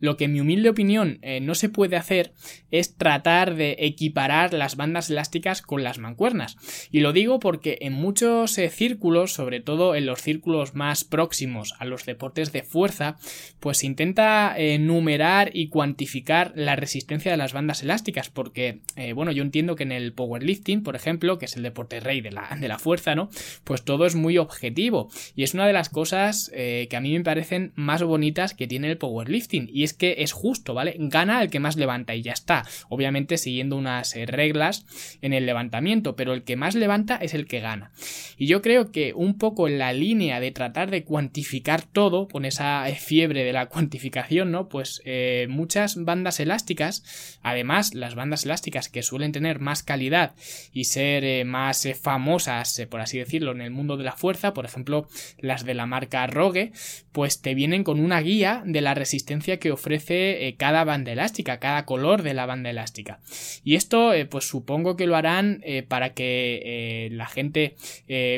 Lo 0.00 0.16
que 0.16 0.24
en 0.24 0.32
mi 0.32 0.40
humilde 0.40 0.68
opinión 0.68 1.18
eh, 1.22 1.40
no 1.40 1.54
se 1.54 1.68
puede 1.68 1.96
hacer 1.96 2.32
es 2.70 2.96
tratar 2.96 3.54
de 3.54 3.76
equiparar 3.80 4.52
las 4.52 4.76
bandas 4.76 5.10
elásticas 5.10 5.62
con 5.62 5.82
las 5.82 5.98
mancuernas. 5.98 6.56
Y 6.90 7.00
lo 7.00 7.12
digo 7.12 7.40
porque 7.40 7.78
en 7.80 7.92
muchos 7.92 8.56
eh, 8.58 8.70
círculos, 8.70 9.32
sobre 9.32 9.60
todo 9.60 9.94
en 9.94 10.06
los 10.06 10.22
círculos 10.22 10.74
más 10.74 11.04
próximos 11.04 11.74
a 11.78 11.84
los 11.84 12.04
deportes 12.04 12.52
de 12.52 12.62
fuerza, 12.62 13.16
pues 13.60 13.78
se 13.78 13.86
intenta 13.86 14.56
numerar 14.78 15.50
y 15.54 15.68
cuantificar 15.68 16.52
la 16.54 16.76
resistencia 16.76 17.30
de 17.30 17.36
las 17.36 17.52
bandas 17.52 17.82
elásticas, 17.82 18.30
porque, 18.30 18.80
bueno, 19.14 19.32
yo 19.32 19.42
entiendo 19.42 19.76
que 19.76 19.82
en 19.84 19.92
el 19.92 20.12
powerlifting, 20.12 20.82
por 20.82 20.96
ejemplo, 20.96 21.38
que 21.38 21.46
es 21.46 21.56
el 21.56 21.62
deporte 21.62 22.00
rey 22.00 22.20
de 22.20 22.32
la, 22.32 22.56
de 22.60 22.68
la 22.68 22.78
fuerza, 22.78 23.14
¿no? 23.14 23.27
Pues 23.64 23.82
todo 23.82 24.06
es 24.06 24.14
muy 24.14 24.38
objetivo 24.38 25.10
y 25.34 25.42
es 25.42 25.54
una 25.54 25.66
de 25.66 25.72
las 25.72 25.88
cosas 25.88 26.50
eh, 26.54 26.86
que 26.90 26.96
a 26.96 27.00
mí 27.00 27.16
me 27.16 27.24
parecen 27.24 27.72
más 27.74 28.02
bonitas 28.02 28.54
que 28.54 28.66
tiene 28.66 28.90
el 28.90 28.98
powerlifting 28.98 29.68
y 29.72 29.84
es 29.84 29.94
que 29.94 30.16
es 30.18 30.32
justo, 30.32 30.74
¿vale? 30.74 30.96
Gana 30.98 31.42
el 31.42 31.50
que 31.50 31.60
más 31.60 31.76
levanta 31.76 32.14
y 32.14 32.22
ya 32.22 32.32
está, 32.32 32.64
obviamente 32.88 33.38
siguiendo 33.38 33.76
unas 33.76 34.14
eh, 34.16 34.26
reglas 34.26 34.86
en 35.22 35.32
el 35.32 35.46
levantamiento, 35.46 36.16
pero 36.16 36.32
el 36.32 36.44
que 36.44 36.56
más 36.56 36.74
levanta 36.74 37.16
es 37.16 37.34
el 37.34 37.46
que 37.46 37.60
gana. 37.60 37.92
Y 38.36 38.46
yo 38.46 38.62
creo 38.62 38.90
que 38.90 39.12
un 39.14 39.38
poco 39.38 39.68
en 39.68 39.78
la 39.78 39.92
línea 39.92 40.40
de 40.40 40.50
tratar 40.50 40.90
de 40.90 41.04
cuantificar 41.04 41.82
todo, 41.82 42.28
con 42.28 42.44
esa 42.44 42.88
eh, 42.88 42.94
fiebre 42.94 43.44
de 43.44 43.52
la 43.52 43.66
cuantificación, 43.66 44.50
¿no? 44.50 44.68
Pues 44.68 45.02
muchas 45.48 46.04
bandas 46.04 46.40
elásticas, 46.40 47.38
además 47.42 47.94
las 47.94 48.14
bandas 48.14 48.44
elásticas 48.44 48.88
que 48.88 49.02
suelen 49.02 49.32
tener 49.32 49.58
más 49.58 49.82
calidad 49.82 50.34
y 50.72 50.84
ser 50.84 51.44
más 51.44 51.88
famosas, 52.00 52.86
por 52.90 53.00
así 53.00 53.17
decirlo, 53.18 53.52
en 53.52 53.60
el 53.60 53.70
mundo 53.70 53.96
de 53.96 54.04
la 54.04 54.12
fuerza, 54.12 54.54
por 54.54 54.64
ejemplo, 54.64 55.08
las 55.38 55.64
de 55.64 55.74
la 55.74 55.86
marca 55.86 56.26
Rogue, 56.26 56.72
pues 57.12 57.40
te 57.42 57.54
vienen 57.54 57.84
con 57.84 58.00
una 58.00 58.20
guía 58.20 58.62
de 58.64 58.80
la 58.80 58.94
resistencia 58.94 59.58
que 59.58 59.70
ofrece 59.70 60.46
eh, 60.46 60.56
cada 60.56 60.84
banda 60.84 61.12
elástica, 61.12 61.58
cada 61.58 61.84
color 61.84 62.22
de 62.22 62.34
la 62.34 62.46
banda 62.46 62.70
elástica. 62.70 63.20
Y 63.64 63.74
esto, 63.74 64.12
eh, 64.12 64.26
pues 64.26 64.48
supongo 64.48 64.96
que 64.96 65.06
lo 65.06 65.16
harán 65.16 65.60
eh, 65.64 65.82
para 65.82 66.14
que 66.14 67.08
la 67.12 67.26
gente, 67.26 67.76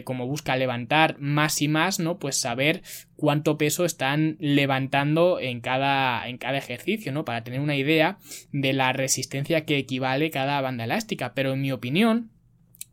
como 0.04 0.26
busca 0.26 0.56
levantar 0.56 1.16
más 1.18 1.60
y 1.62 1.68
más, 1.68 1.98
¿no? 1.98 2.18
Pues 2.18 2.36
saber 2.36 2.82
cuánto 3.16 3.58
peso 3.58 3.84
están 3.84 4.36
levantando 4.40 5.38
en 5.40 5.60
cada, 5.60 6.26
en 6.26 6.38
cada 6.38 6.58
ejercicio, 6.58 7.12
¿no? 7.12 7.24
Para 7.24 7.44
tener 7.44 7.60
una 7.60 7.76
idea 7.76 8.18
de 8.50 8.72
la 8.72 8.92
resistencia 8.92 9.64
que 9.64 9.78
equivale 9.78 10.30
cada 10.30 10.60
banda 10.60 10.84
elástica. 10.84 11.34
Pero 11.34 11.52
en 11.52 11.60
mi 11.60 11.70
opinión, 11.70 12.30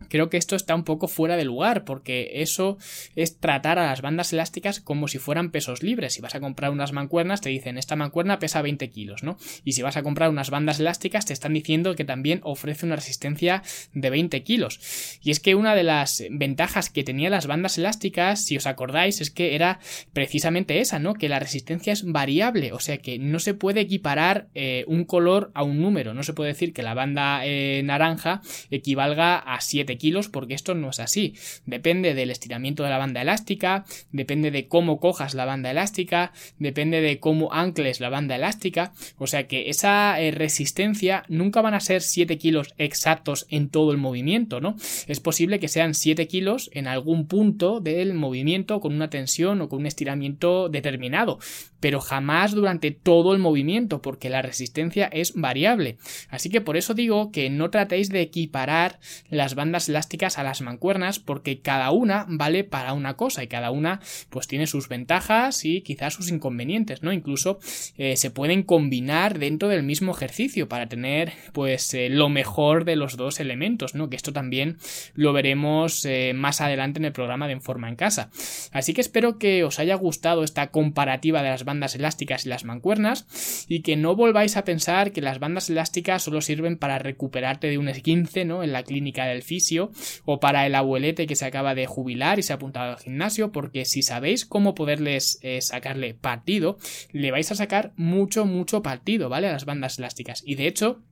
Creo 0.10 0.30
que 0.30 0.38
esto 0.38 0.56
está 0.56 0.76
un 0.76 0.84
poco 0.84 1.08
fuera 1.08 1.38
de 1.38 1.46
lugar, 1.46 1.84
porque 1.86 2.42
eso 2.42 2.78
es 3.16 3.40
tratar 3.40 3.80
a 3.80 3.88
las 3.88 4.02
bandas 4.02 4.34
elásticas 4.34 4.80
como 4.80 5.08
si 5.08 5.18
fueran 5.18 5.52
pesos 5.52 5.84
libres. 5.84 6.14
Si 6.14 6.22
vas 6.22 6.36
a 6.36 6.40
comprar 6.40 6.72
unas 6.72 6.94
mancuernas, 6.94 7.42
te 7.42 7.50
dicen 7.50 7.78
esta 7.78 7.96
mancuerna 7.96 8.40
pesa 8.40 8.62
20 8.62 8.90
kilos, 8.90 9.24
¿no? 9.24 9.38
Y 9.64 9.74
si 9.74 9.82
vas 9.82 9.98
a 9.98 10.04
comprar 10.04 10.30
unas 10.30 10.50
bandas 10.50 10.80
elásticas, 10.80 11.26
te 11.26 11.34
están 11.34 11.54
diciendo 11.54 11.96
que 11.96 12.06
también 12.06 12.40
ofrece 12.44 12.86
una 12.86 12.96
resistencia 12.96 13.64
de 13.94 14.10
20 14.10 14.44
kilos. 14.44 14.80
Y 15.22 15.32
es 15.32 15.40
que 15.40 15.56
una 15.56 15.76
de 15.76 15.84
las 15.84 16.24
ventajas 16.30 16.90
que 16.90 17.04
tenía 17.04 17.30
las 17.30 17.48
bandas 17.48 17.78
elásticas, 17.78 18.44
si 18.44 18.58
os 18.58 18.68
acordáis, 18.68 19.22
es 19.22 19.32
que 19.32 19.56
era 19.56 19.80
precisamente 20.14 20.80
esa, 20.80 21.00
¿no? 21.00 21.14
Que 21.14 21.30
la 21.30 21.40
resistencia 21.40 21.94
es 21.94 22.04
variable, 22.06 22.74
o 22.74 22.80
sea 22.80 22.98
que 22.98 23.20
no 23.20 23.40
se 23.40 23.54
puede 23.54 23.82
equiparar 23.82 24.48
eh, 24.54 24.84
un 24.88 25.06
color 25.06 25.52
a 25.54 25.64
un 25.64 25.82
número. 25.82 26.14
No 26.14 26.24
se 26.24 26.34
puede 26.34 26.52
decir 26.52 26.74
que 26.74 26.84
la 26.84 26.94
banda 26.94 27.46
eh, 27.46 27.82
naranja 27.84 28.42
equivalga 28.70 29.38
a 29.38 29.62
7 29.62 29.97
kilos 29.98 30.30
porque 30.30 30.54
esto 30.54 30.76
no 30.76 30.90
es 30.90 31.00
así. 31.00 31.36
Depende 31.66 32.14
del 32.14 32.32
estiramiento 32.32 32.84
de 32.84 32.90
la 32.90 32.98
banda 32.98 33.22
elástica, 33.22 33.86
depende 34.12 34.52
de 34.52 34.68
cómo 34.68 35.00
cojas 35.00 35.34
la 35.34 35.46
banda 35.46 35.72
elástica, 35.72 36.32
depende 36.60 37.02
de 37.02 37.20
cómo 37.20 37.54
ancles 37.54 38.00
la 38.00 38.10
banda 38.10 38.36
elástica. 38.36 38.94
O 39.18 39.28
sea 39.28 39.48
que 39.48 39.70
esa 39.70 40.20
eh, 40.20 40.32
resistencia 40.32 41.24
nunca 41.28 41.62
van 41.62 41.74
a 41.74 41.80
ser 41.80 42.02
7 42.02 42.38
kilos 42.38 42.74
exactos 42.78 43.46
en 43.50 43.70
todo 43.70 43.92
el 43.92 43.98
movimiento, 43.98 44.62
¿no? 44.62 44.76
Es 45.08 45.20
posible 45.20 45.60
que 45.60 45.68
sean 45.68 45.94
7 45.94 46.28
kilos 46.28 46.70
en 46.74 46.88
algún 46.88 47.28
punto 47.28 47.80
del 47.80 48.14
movimiento 48.14 48.80
con 48.80 48.94
una 48.94 49.10
tensión 49.10 49.62
o 49.62 49.70
con 49.70 49.80
un 49.80 49.86
estiramiento 49.86 50.70
determinado, 50.70 51.40
pero 51.80 52.00
jamás 52.02 52.54
durante 52.54 52.92
todo 52.92 53.34
el 53.34 53.40
movimiento 53.40 54.02
porque 54.02 54.30
la 54.30 54.42
resistencia 54.42 55.06
es 55.08 55.34
variable. 55.34 55.98
Así 56.30 56.50
que 56.50 56.62
por 56.62 56.78
eso 56.78 56.94
digo 56.94 57.32
que 57.32 57.50
no 57.50 57.70
tratéis 57.70 58.10
de 58.10 58.22
equiparar 58.22 59.00
las 59.30 59.56
bandas 59.56 59.90
elásticas 59.90 60.38
a 60.38 60.44
las 60.44 60.62
mancuernas 60.62 61.20
porque 61.20 61.62
cada 61.62 61.92
una 61.92 62.26
vale 62.30 62.64
para 62.64 62.94
una 62.94 63.16
cosa 63.16 63.44
y 63.44 63.48
cada 63.48 63.72
una 63.72 64.02
pues 64.30 64.48
tiene 64.48 64.68
sus 64.68 64.90
ventajas 64.90 65.66
y 65.66 65.82
quizás 65.82 66.14
sus 66.14 66.32
inconvenientes, 66.32 67.04
¿no? 67.04 67.14
Incluso 67.14 67.60
eh, 67.98 68.16
se 68.18 68.32
pueden 68.32 68.64
combinar 68.64 69.40
dentro 69.40 69.68
del 69.68 69.84
mismo 69.84 70.12
ejercicio 70.12 70.68
para 70.68 70.88
tener 70.88 71.34
pues 71.54 71.94
eh, 71.94 72.10
lo 72.10 72.30
mejor 72.30 72.86
de 72.86 72.96
los 72.96 73.18
dos 73.18 73.40
elementos, 73.40 73.96
¿no? 73.96 74.10
Que 74.10 74.16
esto 74.16 74.34
también 74.34 74.78
lo 75.14 75.34
veremos 75.34 76.06
eh, 76.06 76.34
más 76.36 76.62
adelante 76.62 77.00
en 77.00 77.06
el 77.06 77.12
programa 77.12 77.48
de 77.48 77.54
En 77.54 77.62
Forma 77.62 77.90
en 77.90 77.96
Casa. 77.96 78.30
Así 78.72 78.94
que 78.94 79.02
espero 79.02 79.38
que 79.38 79.64
os 79.64 79.80
haya 79.80 79.96
gustado 79.96 80.44
esta 80.44 80.68
comparativa 80.68 81.42
de 81.44 81.50
las 81.50 81.64
bandas 81.68 81.94
elásticas 81.94 82.48
y 82.48 82.50
las 82.50 82.66
mancuernas 82.66 83.66
y 83.70 83.82
que 83.84 83.96
no 83.96 84.16
volváis 84.16 84.58
a 84.58 84.64
pensar 84.64 85.12
que 85.12 85.22
las 85.22 85.38
bandas 85.38 85.70
elásticas 85.70 86.24
solo 86.24 86.42
sirven 86.42 86.78
para 86.78 86.98
recuperarte 86.98 87.68
de 87.68 87.78
un 87.78 87.90
esguince, 87.90 88.44
¿no? 88.44 88.64
En 88.64 88.72
la 88.72 88.82
clínica 88.82 89.26
del 89.26 89.44
fisio 89.44 89.92
o 90.26 90.40
para 90.40 90.66
el 90.66 90.74
abuelete 90.74 91.28
que 91.28 91.36
se 91.36 91.46
acaba 91.46 91.76
de 91.76 91.86
jubilar 91.86 92.40
y 92.40 92.44
se 92.44 92.54
ha 92.54 92.56
apuntado 92.56 92.92
al 92.92 93.00
gimnasio, 93.00 93.52
porque 93.52 93.86
si 93.86 94.02
sabéis 94.02 94.48
cómo 94.48 94.74
poderles 94.74 95.38
eh, 95.44 95.62
sacarle 95.62 96.16
partido, 96.16 96.80
le 97.12 97.30
vais 97.30 97.52
a 97.52 97.56
sacar 97.56 97.94
mucho, 97.96 98.46
mucho 98.46 98.82
partido, 98.82 99.30
¿vale? 99.30 99.48
A 99.48 99.52
las 99.52 99.66
bandas 99.66 100.00
elásticas. 100.00 100.42
Y 100.46 100.56
de 100.56 100.68
hecho, 100.68 101.04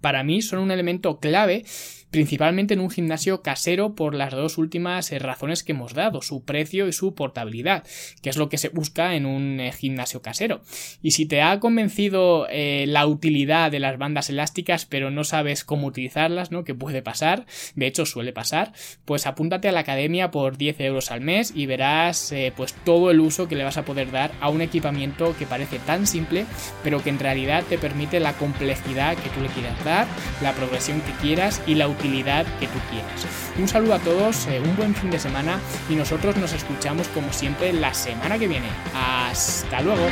para 0.00 0.22
mí 0.22 0.42
son 0.42 0.60
un 0.60 0.70
elemento 0.70 1.18
clave 1.18 1.64
principalmente 2.10 2.74
en 2.74 2.80
un 2.80 2.90
gimnasio 2.90 3.42
casero 3.42 3.94
por 3.94 4.14
las 4.14 4.32
dos 4.32 4.58
últimas 4.58 5.10
eh, 5.12 5.18
razones 5.18 5.62
que 5.62 5.72
hemos 5.72 5.94
dado, 5.94 6.22
su 6.22 6.44
precio 6.44 6.88
y 6.88 6.92
su 6.92 7.14
portabilidad, 7.14 7.84
que 8.22 8.30
es 8.30 8.36
lo 8.36 8.48
que 8.48 8.58
se 8.58 8.68
busca 8.68 9.14
en 9.14 9.26
un 9.26 9.60
eh, 9.60 9.72
gimnasio 9.72 10.22
casero. 10.22 10.60
Y 11.02 11.12
si 11.12 11.26
te 11.26 11.42
ha 11.42 11.58
convencido 11.60 12.46
eh, 12.50 12.84
la 12.88 13.06
utilidad 13.06 13.70
de 13.70 13.80
las 13.80 13.98
bandas 13.98 14.30
elásticas, 14.30 14.86
pero 14.86 15.10
no 15.10 15.24
sabes 15.24 15.64
cómo 15.64 15.88
utilizarlas, 15.88 16.50
¿no? 16.50 16.64
Que 16.64 16.74
puede 16.74 17.02
pasar, 17.02 17.46
de 17.74 17.86
hecho 17.86 18.06
suele 18.06 18.32
pasar, 18.32 18.72
pues 19.04 19.26
apúntate 19.26 19.68
a 19.68 19.72
la 19.72 19.80
academia 19.80 20.30
por 20.30 20.56
10 20.56 20.80
euros 20.80 21.10
al 21.10 21.20
mes 21.20 21.52
y 21.54 21.66
verás 21.66 22.32
pues 22.56 22.74
todo 22.84 23.10
el 23.10 23.20
uso 23.20 23.48
que 23.48 23.56
le 23.56 23.64
vas 23.64 23.76
a 23.76 23.84
poder 23.84 24.10
dar 24.10 24.32
a 24.40 24.48
un 24.48 24.60
equipamiento 24.60 25.34
que 25.38 25.46
parece 25.46 25.78
tan 25.80 26.06
simple, 26.06 26.46
pero 26.82 27.02
que 27.02 27.10
en 27.10 27.18
realidad 27.18 27.64
te 27.68 27.78
permite 27.78 28.20
la 28.20 28.34
complejidad 28.34 29.16
que 29.16 29.30
tú 29.30 29.40
le 29.40 29.48
quieras 29.48 29.84
dar, 29.84 30.06
la 30.42 30.52
progresión 30.52 31.00
que 31.00 31.12
quieras 31.22 31.62
y 31.66 31.74
la 31.74 31.88
que 32.60 32.66
tú 32.68 32.78
quieras. 32.90 33.26
Un 33.58 33.68
saludo 33.68 33.94
a 33.94 33.98
todos, 33.98 34.46
eh, 34.46 34.60
un 34.60 34.76
buen 34.76 34.94
fin 34.94 35.10
de 35.10 35.18
semana 35.18 35.58
y 35.88 35.94
nosotros 35.94 36.36
nos 36.36 36.52
escuchamos 36.52 37.08
como 37.08 37.32
siempre 37.32 37.72
la 37.72 37.92
semana 37.94 38.38
que 38.38 38.46
viene. 38.48 38.68
Hasta 38.94 39.80
luego. 39.80 40.06